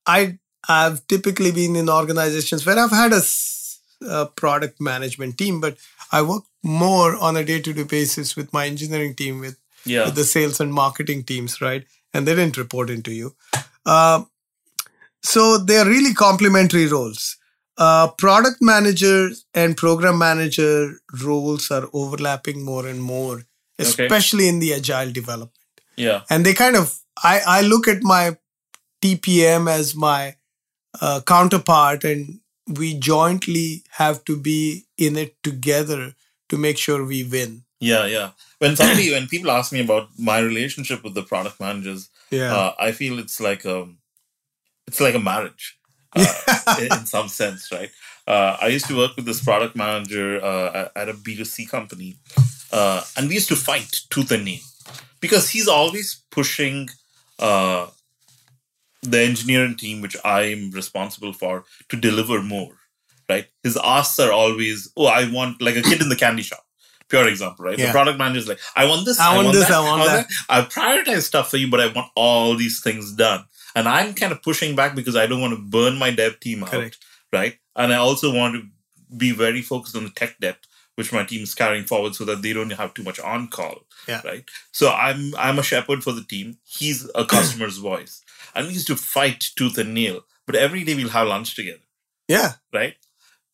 I 0.06 0.38
I've 0.70 1.06
typically 1.08 1.52
been 1.52 1.76
in 1.76 1.90
organizations 1.90 2.66
where 2.66 2.78
I've 2.80 2.92
had 2.92 3.14
a 3.14 4.26
product 4.36 4.80
management 4.80 5.38
team, 5.38 5.60
but 5.62 5.78
I 6.12 6.22
work 6.22 6.44
more 6.64 7.16
on 7.16 7.36
a 7.38 7.44
day-to-day 7.44 7.84
basis 7.84 8.36
with 8.36 8.54
my 8.54 8.66
engineering 8.68 9.16
team, 9.16 9.40
with 9.40 9.58
Yeah, 9.86 10.06
with 10.06 10.16
the 10.16 10.24
sales 10.24 10.60
and 10.60 10.74
marketing 10.74 11.24
teams, 11.24 11.62
right? 11.62 11.84
And 12.14 12.28
they 12.28 12.36
didn't 12.36 12.58
report 12.58 12.90
into 12.90 13.12
you. 13.12 13.36
Um, 13.86 14.30
so 15.34 15.58
they're 15.58 15.86
really 15.96 16.14
complementary 16.14 16.86
roles. 16.88 17.38
Uh, 17.78 18.08
product 18.24 18.58
manager 18.62 19.30
and 19.54 19.76
program 19.76 20.18
manager 20.18 20.76
roles 21.24 21.70
are 21.72 21.88
overlapping 22.02 22.64
more 22.72 22.88
and 22.88 23.02
more, 23.02 23.38
Okay. 23.80 24.06
especially 24.06 24.48
in 24.48 24.60
the 24.60 24.74
agile 24.80 25.12
development. 25.12 25.52
yeah, 25.98 26.22
And 26.30 26.46
they 26.46 26.54
kind 26.54 26.76
of, 26.82 26.94
I, 27.32 27.36
I 27.58 27.62
look 27.62 27.88
at 27.94 28.02
my 28.04 28.38
TPM 29.02 29.70
as 29.70 29.96
my 29.96 30.36
uh, 31.02 31.22
counterpart, 31.26 32.04
and 32.04 32.40
we 32.80 32.94
jointly 32.98 33.84
have 33.92 34.24
to 34.26 34.38
be 34.38 34.86
in 34.98 35.18
it 35.18 35.36
together 35.44 36.16
to 36.50 36.58
make 36.58 36.78
sure 36.78 37.06
we 37.06 37.24
win. 37.24 37.64
yeah, 37.80 38.06
yeah. 38.06 38.30
When 38.60 38.76
somebody 38.78 39.12
when 39.12 39.28
people 39.28 39.52
ask 39.52 39.74
me 39.74 39.82
about 39.82 40.08
my 40.18 40.40
relationship 40.40 41.04
with 41.04 41.14
the 41.14 41.24
product 41.24 41.60
managers, 41.60 42.10
Yeah. 42.32 42.54
uh, 42.56 42.74
I 42.80 42.92
feel 42.94 43.20
it's 43.20 43.40
like 43.42 43.66
a 43.66 43.78
it's 44.88 45.00
like 45.00 45.16
a 45.16 45.20
marriage 45.20 45.78
uh, 46.16 46.78
in, 46.80 46.86
in 47.00 47.06
some 47.06 47.28
sense, 47.28 47.72
right? 47.72 47.90
Uh, 48.28 48.58
I 48.60 48.68
used 48.68 48.88
to 48.88 48.98
work 48.98 49.16
with 49.16 49.26
this 49.26 49.44
product 49.44 49.76
manager 49.76 50.44
uh, 50.44 50.90
at 50.96 51.10
a 51.10 51.14
B2C 51.14 51.70
company, 51.70 52.16
uh, 52.72 53.04
and 53.16 53.28
we 53.28 53.36
used 53.36 53.50
to 53.50 53.56
fight 53.56 54.02
tooth 54.10 54.32
and 54.32 54.46
nail 54.46 54.60
because 55.22 55.50
he's 55.50 55.68
always 55.68 56.24
pushing 56.32 56.90
uh, 57.40 57.88
the 59.02 59.20
engineering 59.20 59.76
team, 59.76 60.02
which 60.02 60.18
I'm 60.26 60.72
responsible 60.72 61.34
for, 61.34 61.66
to 61.90 61.98
deliver 61.98 62.42
more, 62.42 62.74
right? 63.30 63.46
His 63.64 63.78
asks 63.84 64.20
are 64.20 64.32
always, 64.32 64.92
oh, 64.98 65.06
I 65.06 65.32
want 65.32 65.62
like 65.62 65.76
a 65.76 65.82
kid 65.82 66.02
in 66.02 66.10
the 66.10 66.16
candy 66.16 66.44
shop. 66.44 66.64
Pure 67.08 67.28
example, 67.28 67.66
right? 67.66 67.78
Yeah. 67.78 67.88
The 67.88 67.92
product 67.92 68.18
manager 68.18 68.40
is 68.40 68.48
like, 68.48 68.60
I 68.76 68.86
want 68.86 69.06
this, 69.06 69.20
I 69.20 69.36
want 69.36 69.54
this, 69.54 69.70
I 69.70 69.80
want 69.80 70.06
that. 70.06 70.28
I 70.50 70.62
prioritize 70.62 71.22
stuff 71.22 71.52
for 71.52 71.58
you, 71.58 71.70
but 71.70 71.80
I 71.80 71.88
want 71.94 72.08
all 72.16 72.56
these 72.56 72.82
things 72.82 73.14
done. 73.14 73.46
And 73.76 73.88
I'm 73.88 74.14
kind 74.14 74.32
of 74.32 74.42
pushing 74.42 74.76
back 74.76 74.96
because 74.96 75.16
I 75.16 75.28
don't 75.28 75.42
want 75.42 75.54
to 75.54 75.62
burn 75.62 75.98
my 75.98 76.12
dev 76.12 76.40
team 76.40 76.64
out, 76.64 76.70
Correct. 76.72 76.98
right? 77.34 77.58
And 77.76 77.94
I 77.94 77.98
also 77.98 78.34
want 78.34 78.56
to 78.56 78.64
be 79.18 79.32
very 79.32 79.62
focused 79.62 79.96
on 79.96 80.06
the 80.06 80.10
tech 80.10 80.40
debt, 80.40 80.58
which 80.96 81.12
my 81.12 81.24
team 81.26 81.44
is 81.44 81.54
carrying 81.54 81.84
forward, 81.84 82.16
so 82.16 82.24
that 82.26 82.42
they 82.42 82.54
don't 82.54 82.72
have 82.72 82.94
too 82.94 83.04
much 83.04 83.20
on 83.20 83.50
call, 83.50 83.80
Yeah. 84.08 84.22
right? 84.24 84.46
So 84.72 84.90
I'm 84.92 85.36
I'm 85.38 85.60
a 85.60 85.64
shepherd 85.64 86.04
for 86.04 86.14
the 86.14 86.24
team. 86.24 86.58
He's 86.64 87.10
a 87.16 87.26
customer's 87.36 87.78
voice, 87.78 88.22
and 88.56 88.68
we 88.68 88.74
used 88.74 88.88
to 88.88 88.96
fight 88.96 89.44
tooth 89.58 89.78
and 89.78 89.94
nail. 89.94 90.22
But 90.46 90.56
every 90.56 90.84
day 90.84 90.96
we'll 90.96 91.10
have 91.10 91.28
lunch 91.28 91.56
together, 91.56 91.84
Yeah. 92.28 92.54
right? 92.74 92.96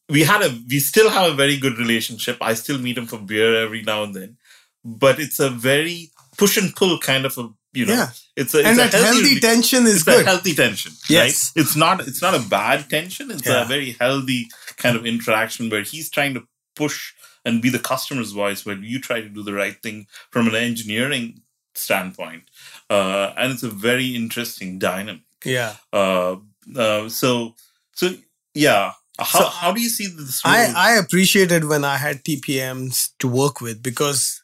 We 0.09 0.21
had 0.23 0.41
a 0.43 0.49
we 0.69 0.79
still 0.79 1.09
have 1.09 1.31
a 1.31 1.35
very 1.35 1.57
good 1.57 1.77
relationship. 1.79 2.37
I 2.41 2.53
still 2.53 2.77
meet 2.77 2.97
him 2.97 3.07
for 3.07 3.17
beer 3.17 3.55
every 3.63 3.81
now 3.81 4.03
and 4.03 4.13
then, 4.13 4.37
but 4.83 5.19
it's 5.19 5.39
a 5.39 5.49
very 5.49 6.11
push 6.37 6.57
and 6.57 6.75
pull 6.75 6.99
kind 6.99 7.25
of 7.25 7.37
a 7.37 7.49
you 7.73 7.85
know. 7.85 7.93
Yeah. 7.93 8.09
It's 8.35 8.53
a 8.55 8.59
it's 8.59 8.67
and 8.69 8.79
a 8.79 8.81
that 8.83 8.93
healthy, 8.93 9.39
tension 9.39 9.85
is 9.85 10.03
good. 10.03 10.21
a 10.21 10.25
healthy 10.25 10.53
tension, 10.53 10.91
Yes. 11.09 11.51
right? 11.55 11.61
It's 11.63 11.75
not 11.75 12.01
it's 12.07 12.21
not 12.21 12.33
a 12.35 12.39
bad 12.47 12.89
tension. 12.89 13.31
It's 13.31 13.45
Yeah. 13.45 13.63
a 13.63 13.65
very 13.65 13.91
healthy 13.99 14.49
kind 14.77 14.95
of 14.95 15.05
interaction 15.05 15.69
where 15.69 15.83
he's 15.83 16.09
trying 16.09 16.33
to 16.35 16.43
push 16.75 17.13
and 17.45 17.61
be 17.61 17.69
the 17.69 17.79
customer's 17.79 18.31
voice, 18.31 18.65
where 18.65 18.77
you 18.77 18.99
try 19.01 19.19
to 19.21 19.29
do 19.29 19.43
the 19.43 19.53
right 19.53 19.81
thing 19.81 20.07
from 20.31 20.47
an 20.47 20.55
engineering 20.55 21.41
standpoint, 21.75 22.43
uh, 22.89 23.33
and 23.37 23.51
it's 23.53 23.63
a 23.63 23.69
very 23.69 24.15
interesting 24.15 24.77
dynamic. 24.79 25.21
yeah. 25.45 25.75
Uh, 25.91 26.35
uh, 26.75 27.09
so 27.09 27.55
so 27.95 28.13
yeah, 28.53 28.91
how 29.17 29.39
So, 29.39 29.45
how 29.47 29.71
do 29.71 29.81
you 29.81 29.89
see 29.89 30.07
this? 30.07 30.41
I, 30.45 30.65
role? 30.67 30.73
I 30.77 30.91
appreciated 30.97 31.65
when 31.65 31.83
I 31.83 31.97
had 31.97 32.23
TPMs 32.23 33.09
to 33.19 33.27
work 33.27 33.61
with 33.61 33.81
because 33.81 34.40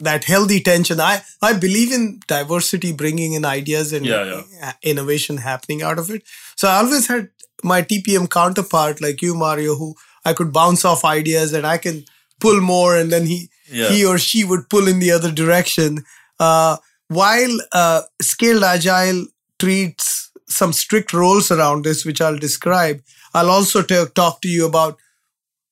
that 0.00 0.24
healthy 0.24 0.60
tension. 0.60 1.00
I, 1.00 1.22
I 1.40 1.52
believe 1.52 1.92
in 1.92 2.20
diversity 2.26 2.92
bringing 2.92 3.34
in 3.34 3.44
ideas 3.44 3.92
and 3.92 4.04
Yeah, 4.06 4.42
innovation 4.82 5.36
happening 5.38 5.82
out 5.82 5.98
of 5.98 6.10
it. 6.10 6.22
So 6.56 6.68
I 6.68 6.78
always 6.78 7.06
had 7.08 7.28
my 7.62 7.82
TPM 7.82 8.28
counterpart 8.28 9.00
like 9.00 9.22
you, 9.22 9.34
Mario, 9.34 9.76
who 9.76 9.94
I 10.24 10.32
could 10.32 10.52
bounce 10.52 10.84
off 10.84 11.04
ideas 11.04 11.52
and 11.52 11.66
I 11.66 11.78
can 11.78 12.04
pull 12.40 12.60
more 12.60 12.96
and 12.96 13.12
then 13.12 13.26
he 13.26 13.48
Yeah. 13.70 13.90
he 13.90 14.04
or 14.04 14.18
she 14.18 14.44
would 14.44 14.68
pull 14.68 14.88
in 14.88 14.98
the 14.98 15.12
other 15.12 15.30
direction. 15.30 16.04
Uh, 16.40 16.76
while 17.08 17.58
uh, 17.72 18.02
scaled 18.20 18.64
agile 18.64 19.26
treats 19.58 20.30
some 20.48 20.72
strict 20.72 21.12
roles 21.12 21.50
around 21.50 21.84
this, 21.84 22.04
which 22.04 22.20
I'll 22.20 22.36
describe, 22.38 23.00
I'll 23.34 23.50
also 23.50 23.82
ta- 23.82 24.06
talk 24.14 24.40
to 24.42 24.48
you 24.48 24.66
about 24.66 24.98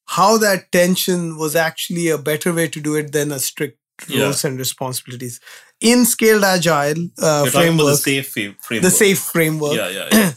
how 0.06 0.38
that 0.38 0.70
tension 0.72 1.36
was 1.36 1.54
actually 1.56 2.08
a 2.08 2.18
better 2.18 2.52
way 2.52 2.68
to 2.68 2.80
do 2.80 2.94
it 2.94 3.12
than 3.12 3.30
a 3.32 3.38
strict 3.38 3.78
Yeah. 4.08 4.24
roles 4.24 4.44
and 4.44 4.58
responsibilities. 4.58 5.40
In 5.80 6.04
scaled 6.04 6.44
agile 6.44 7.08
uh, 7.22 7.42
You're 7.44 7.52
talking 7.52 7.74
about 7.74 7.98
framework, 7.98 8.00
the 8.02 8.20
SAFe 8.20 8.56
framework. 8.60 8.82
the 8.82 9.04
SAFe 9.04 9.30
framework, 9.32 9.76
Yeah, 9.76 9.88
yeah, 9.88 10.08
yeah. 10.12 10.32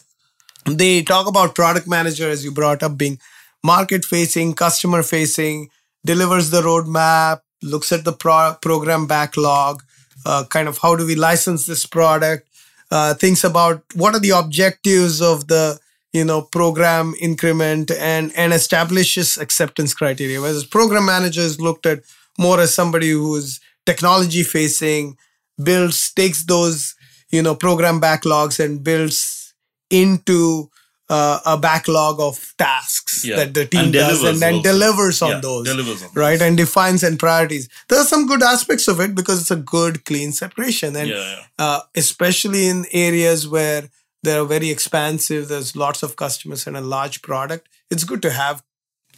they 0.66 1.02
talk 1.04 1.28
about 1.28 1.56
product 1.56 1.88
manager 1.88 2.30
as 2.30 2.44
you 2.44 2.52
brought 2.52 2.84
up 2.84 2.98
being 2.98 3.20
market 3.64 4.06
facing 4.06 4.54
customer 4.54 5.04
facing 5.04 5.70
delivers 6.06 6.50
the 6.50 6.62
roadmap 6.62 7.40
looks 7.62 7.92
at 7.92 8.04
the 8.04 8.12
pro- 8.14 8.56
program 8.62 9.08
backlog 9.08 9.82
uh, 10.26 10.44
kind 10.50 10.68
of 10.68 10.78
how 10.80 10.96
do 10.96 11.06
we 11.06 11.16
license 11.16 11.66
this 11.66 11.86
product 11.86 12.48
uh, 12.92 13.14
thinks 13.14 13.44
about 13.44 13.84
what 13.96 14.14
are 14.14 14.20
the 14.20 14.30
objectives 14.30 15.22
of 15.22 15.48
the 15.48 15.80
you 16.14 16.24
know 16.24 16.42
program 16.42 17.14
increment 17.20 17.92
and 17.92 18.32
and 18.36 18.54
establishes 18.54 19.38
acceptance 19.38 19.94
criteria 19.94 20.40
whereas 20.42 20.64
program 20.66 21.06
managers 21.06 21.60
looked 21.60 21.86
at 21.86 22.00
more 22.38 22.60
as 22.60 22.74
somebody 22.74 23.10
who's 23.12 23.60
technology 23.86 24.44
facing 24.44 25.18
builds 25.64 26.12
takes 26.14 26.44
those 26.46 26.96
you 27.32 27.42
know 27.42 27.56
program 27.56 28.00
backlogs 28.02 28.64
and 28.64 28.84
builds 28.84 29.54
into 29.90 30.70
uh, 31.10 31.40
a 31.46 31.58
backlog 31.58 32.20
of 32.20 32.54
tasks 32.58 33.24
Yeah. 33.26 33.36
that 33.38 33.54
the 33.54 33.66
team 33.66 33.82
And 33.86 33.94
does 33.94 34.24
and 34.24 34.40
then 34.40 34.62
delivers 34.62 35.22
on 35.22 35.32
Yeah, 35.32 35.40
those 35.42 35.66
delivers 35.68 36.02
on 36.04 36.10
right 36.16 36.40
those. 36.40 36.48
and 36.48 36.58
defines 36.58 37.04
and 37.04 37.20
priorities 37.20 37.70
there 37.90 38.00
are 38.00 38.06
some 38.06 38.26
good 38.26 38.42
aspects 38.42 38.88
of 38.88 39.00
it 39.00 39.14
because 39.14 39.42
it's 39.42 39.52
a 39.52 39.56
good 39.58 40.06
clean 40.06 40.32
separation 40.32 40.96
and 40.96 41.10
Yeah, 41.10 41.36
uh, 41.60 41.82
especially 41.96 42.68
in 42.68 42.86
areas 42.92 43.48
where 43.48 43.90
they're 44.24 44.46
very 44.46 44.70
expansive 44.70 45.50
there's 45.50 45.76
lots 45.76 46.02
of 46.04 46.16
customers 46.16 46.66
and 46.66 46.78
a 46.78 46.82
large 46.82 47.22
product 47.22 47.68
it's 47.92 48.06
good 48.06 48.22
to 48.22 48.32
have 48.32 48.64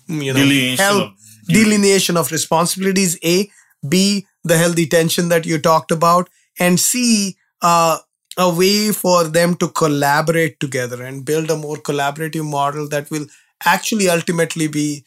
you 0.07 0.33
know 0.33 0.39
Delineation 0.39 0.83
help 0.85 1.13
delineation 1.47 2.17
of 2.17 2.31
responsibilities 2.31 3.17
a 3.23 3.49
b 3.87 4.25
the 4.43 4.57
healthy 4.57 4.85
tension 4.85 5.29
that 5.29 5.45
you 5.45 5.57
talked 5.59 5.91
about 5.91 6.29
and 6.59 6.79
c 6.79 7.35
uh, 7.61 7.97
a 8.37 8.53
way 8.53 8.91
for 8.91 9.23
them 9.23 9.55
to 9.55 9.67
collaborate 9.69 10.59
together 10.59 11.03
and 11.03 11.25
build 11.25 11.49
a 11.49 11.57
more 11.57 11.77
collaborative 11.77 12.49
model 12.49 12.87
that 12.89 13.09
will 13.09 13.25
actually 13.65 14.09
ultimately 14.09 14.67
be 14.67 15.03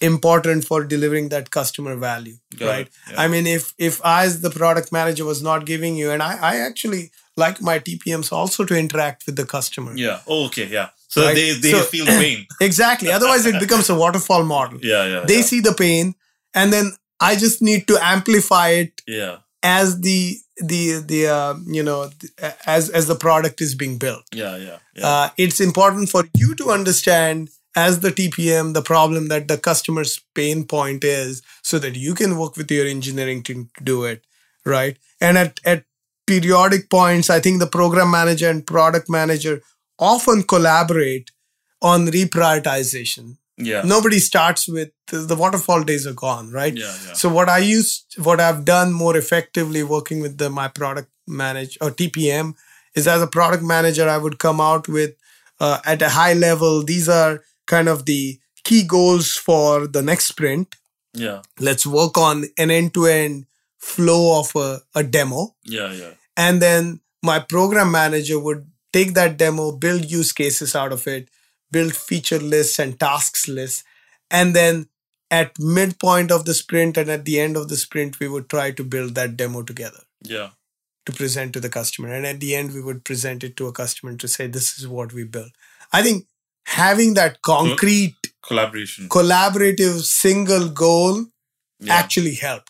important 0.00 0.64
for 0.64 0.82
delivering 0.82 1.28
that 1.28 1.50
customer 1.50 1.94
value 1.96 2.36
Got 2.56 2.66
right 2.66 2.88
yeah. 3.10 3.20
i 3.20 3.28
mean 3.28 3.46
if 3.46 3.72
if 3.78 4.04
i 4.04 4.24
as 4.24 4.40
the 4.40 4.50
product 4.50 4.90
manager 4.90 5.24
was 5.24 5.42
not 5.42 5.64
giving 5.64 5.96
you 5.96 6.10
and 6.10 6.22
i 6.22 6.36
i 6.50 6.56
actually 6.56 7.12
like 7.36 7.62
my 7.62 7.78
tpms 7.78 8.32
also 8.32 8.64
to 8.64 8.76
interact 8.76 9.26
with 9.26 9.36
the 9.36 9.46
customer 9.46 9.92
Yeah. 9.94 10.20
Oh, 10.26 10.46
okay. 10.46 10.66
Yeah. 10.66 10.88
So 11.14 11.22
Right. 11.24 11.34
they 11.38 11.46
they 11.64 11.72
So- 11.76 11.82
feel 11.94 12.06
pain. 12.06 12.46
exactly 12.68 13.10
otherwise 13.18 13.44
it 13.50 13.58
becomes 13.64 13.88
a 13.94 13.96
waterfall 14.02 14.44
model 14.56 14.78
Yeah. 14.90 15.04
Yeah. 15.12 15.24
they 15.30 15.40
yeah. 15.40 15.48
see 15.50 15.60
the 15.68 15.74
pain 15.84 16.14
and 16.60 16.72
then 16.76 16.86
i 17.28 17.32
just 17.44 17.58
need 17.68 17.82
to 17.90 17.96
amplify 18.12 18.68
it 18.82 19.02
Yeah. 19.16 19.36
as 19.78 19.88
the 20.06 20.20
the 20.70 20.80
the 21.12 21.20
uh, 21.38 21.54
you 21.78 21.84
know 21.88 21.98
as 22.76 22.88
as 23.00 23.04
the 23.10 23.18
product 23.26 23.60
is 23.66 23.74
being 23.82 23.96
built 24.06 24.24
Yeah. 24.42 24.56
Yeah. 24.66 24.78
Yeah. 24.96 25.06
uh, 25.10 25.28
it's 25.46 25.60
important 25.68 26.08
for 26.14 26.22
you 26.44 26.50
to 26.62 26.70
understand 26.78 27.50
as 27.84 28.00
the 28.06 28.12
tpm 28.18 28.72
the 28.78 28.86
problem 28.92 29.28
that 29.34 29.44
the 29.52 29.58
customer's 29.70 30.12
pain 30.40 30.64
point 30.76 31.04
is 31.12 31.42
so 31.70 31.78
that 31.84 31.94
you 32.06 32.14
can 32.22 32.36
work 32.42 32.56
with 32.62 32.70
your 32.78 32.86
engineering 32.96 33.40
team 33.48 33.60
to 33.78 33.84
do 33.92 33.96
it 34.12 34.20
right 34.76 34.96
and 35.28 35.36
at 35.46 35.60
at 35.74 35.84
periodic 36.32 36.82
points, 36.88 37.28
I 37.36 37.40
think 37.44 37.58
the 37.60 37.66
program 37.76 38.10
manager 38.10 38.48
and 38.48 38.64
product 38.66 39.08
manager 39.14 39.54
often 40.02 40.42
collaborate 40.42 41.30
on 41.80 42.06
reprioritization. 42.06 43.36
Yeah. 43.56 43.82
Nobody 43.84 44.18
starts 44.18 44.68
with 44.68 44.90
the 45.06 45.36
waterfall 45.36 45.84
days 45.84 46.06
are 46.06 46.14
gone, 46.14 46.50
right? 46.50 46.76
Yeah, 46.76 46.94
yeah. 47.06 47.12
So 47.12 47.28
what 47.28 47.48
I 47.48 47.58
used, 47.58 48.16
what 48.22 48.40
I've 48.40 48.64
done 48.64 48.92
more 48.92 49.16
effectively 49.16 49.82
working 49.82 50.20
with 50.20 50.38
the 50.38 50.50
my 50.50 50.68
product 50.68 51.10
manager 51.26 51.78
or 51.80 51.90
TPM 51.90 52.54
is 52.94 53.06
as 53.06 53.22
a 53.22 53.26
product 53.26 53.62
manager, 53.62 54.08
I 54.08 54.18
would 54.18 54.38
come 54.38 54.60
out 54.60 54.88
with 54.88 55.14
uh, 55.60 55.78
at 55.84 56.02
a 56.02 56.08
high 56.08 56.32
level. 56.32 56.82
These 56.82 57.08
are 57.08 57.40
kind 57.66 57.88
of 57.88 58.06
the 58.06 58.38
key 58.64 58.84
goals 58.84 59.36
for 59.36 59.86
the 59.86 60.02
next 60.02 60.26
sprint. 60.26 60.74
Yeah. 61.14 61.42
Let's 61.60 61.86
work 61.86 62.16
on 62.16 62.44
an 62.58 62.70
end-to-end 62.70 63.46
flow 63.78 64.40
of 64.40 64.56
a, 64.56 64.80
a 64.94 65.02
demo. 65.04 65.54
Yeah. 65.64 65.92
Yeah. 65.92 66.10
And 66.36 66.62
then 66.62 67.00
my 67.22 67.38
program 67.38 67.90
manager 67.90 68.38
would 68.40 68.66
take 68.92 69.14
that 69.14 69.36
demo, 69.36 69.72
build 69.72 70.10
use 70.10 70.32
cases 70.32 70.74
out 70.76 70.92
of 70.92 71.06
it, 71.06 71.28
build 71.70 71.94
feature 71.96 72.38
lists 72.38 72.78
and 72.78 72.98
tasks 73.00 73.48
lists. 73.48 73.84
And 74.30 74.54
then 74.54 74.88
at 75.30 75.58
midpoint 75.58 76.30
of 76.30 76.44
the 76.44 76.54
sprint 76.54 76.96
and 76.96 77.10
at 77.10 77.24
the 77.24 77.40
end 77.40 77.56
of 77.56 77.68
the 77.68 77.76
sprint, 77.76 78.20
we 78.20 78.28
would 78.28 78.48
try 78.48 78.70
to 78.72 78.84
build 78.84 79.14
that 79.14 79.36
demo 79.36 79.62
together 79.62 80.02
Yeah. 80.22 80.50
to 81.06 81.12
present 81.12 81.52
to 81.54 81.60
the 81.60 81.68
customer. 81.70 82.12
And 82.12 82.26
at 82.26 82.40
the 82.40 82.54
end, 82.54 82.72
we 82.74 82.82
would 82.82 83.04
present 83.04 83.42
it 83.42 83.56
to 83.56 83.66
a 83.66 83.72
customer 83.72 84.14
to 84.16 84.28
say, 84.28 84.46
this 84.46 84.78
is 84.78 84.86
what 84.86 85.12
we 85.12 85.24
built. 85.24 85.52
I 85.92 86.02
think 86.02 86.26
having 86.66 87.14
that 87.14 87.40
concrete, 87.42 88.16
Collaboration. 88.42 89.08
collaborative 89.08 90.02
single 90.02 90.68
goal 90.68 91.26
Yeah. 91.80 91.94
actually 91.94 92.34
helped. 92.34 92.68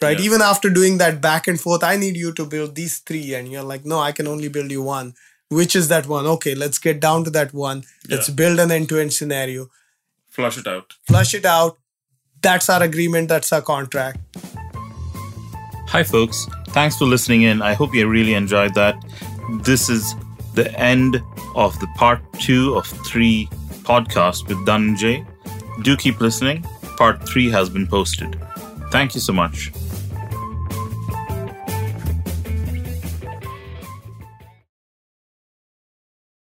Right. 0.00 0.18
Yeah. 0.18 0.24
Even 0.24 0.42
after 0.42 0.70
doing 0.70 0.98
that 0.98 1.20
back 1.20 1.46
and 1.48 1.60
forth, 1.60 1.82
I 1.82 1.96
need 1.96 2.16
you 2.16 2.32
to 2.32 2.44
build 2.46 2.74
these 2.74 2.98
three. 2.98 3.34
And 3.34 3.50
you're 3.50 3.62
like, 3.62 3.84
no, 3.84 3.98
I 4.00 4.12
can 4.12 4.26
only 4.26 4.48
build 4.48 4.70
you 4.70 4.82
one. 4.82 5.14
Which 5.50 5.76
is 5.76 5.88
that 5.88 6.06
one? 6.06 6.26
Okay, 6.26 6.54
let's 6.54 6.78
get 6.78 7.00
down 7.00 7.24
to 7.24 7.30
that 7.30 7.52
one. 7.54 7.84
Let's 8.08 8.28
Yeah. 8.28 8.34
build 8.34 8.58
an 8.60 8.70
end 8.70 8.88
to 8.88 8.98
end 8.98 9.12
scenario, 9.12 9.70
Flush 10.30 10.58
it 10.58 10.66
out. 10.66 10.94
flush 11.06 11.34
it 11.34 11.44
out. 11.44 11.78
That's 12.42 12.68
our 12.68 12.82
agreement. 12.82 13.28
That's 13.28 13.52
our 13.52 13.62
contract. 13.62 14.18
Hi, 15.88 16.02
folks. 16.02 16.46
Thanks 16.70 16.96
for 16.96 17.04
listening 17.04 17.42
in. 17.42 17.62
I 17.62 17.74
hope 17.74 17.94
you 17.94 18.06
really 18.08 18.34
enjoyed 18.34 18.74
that. 18.74 18.96
This 19.62 19.88
is 19.88 20.14
the 20.54 20.72
end 20.78 21.22
of 21.54 21.78
the 21.80 21.86
part 21.96 22.20
two 22.40 22.74
of 22.74 22.86
three 23.06 23.48
podcast 23.82 24.48
with 24.48 24.58
Dhananjay. 24.66 25.24
Do 25.82 25.96
keep 25.96 26.20
listening. 26.20 26.62
Part 26.96 27.28
three 27.28 27.48
has 27.50 27.68
been 27.68 27.86
posted. 27.86 28.36
Thank 28.90 29.14
you 29.14 29.20
so 29.20 29.32
much. 29.32 29.70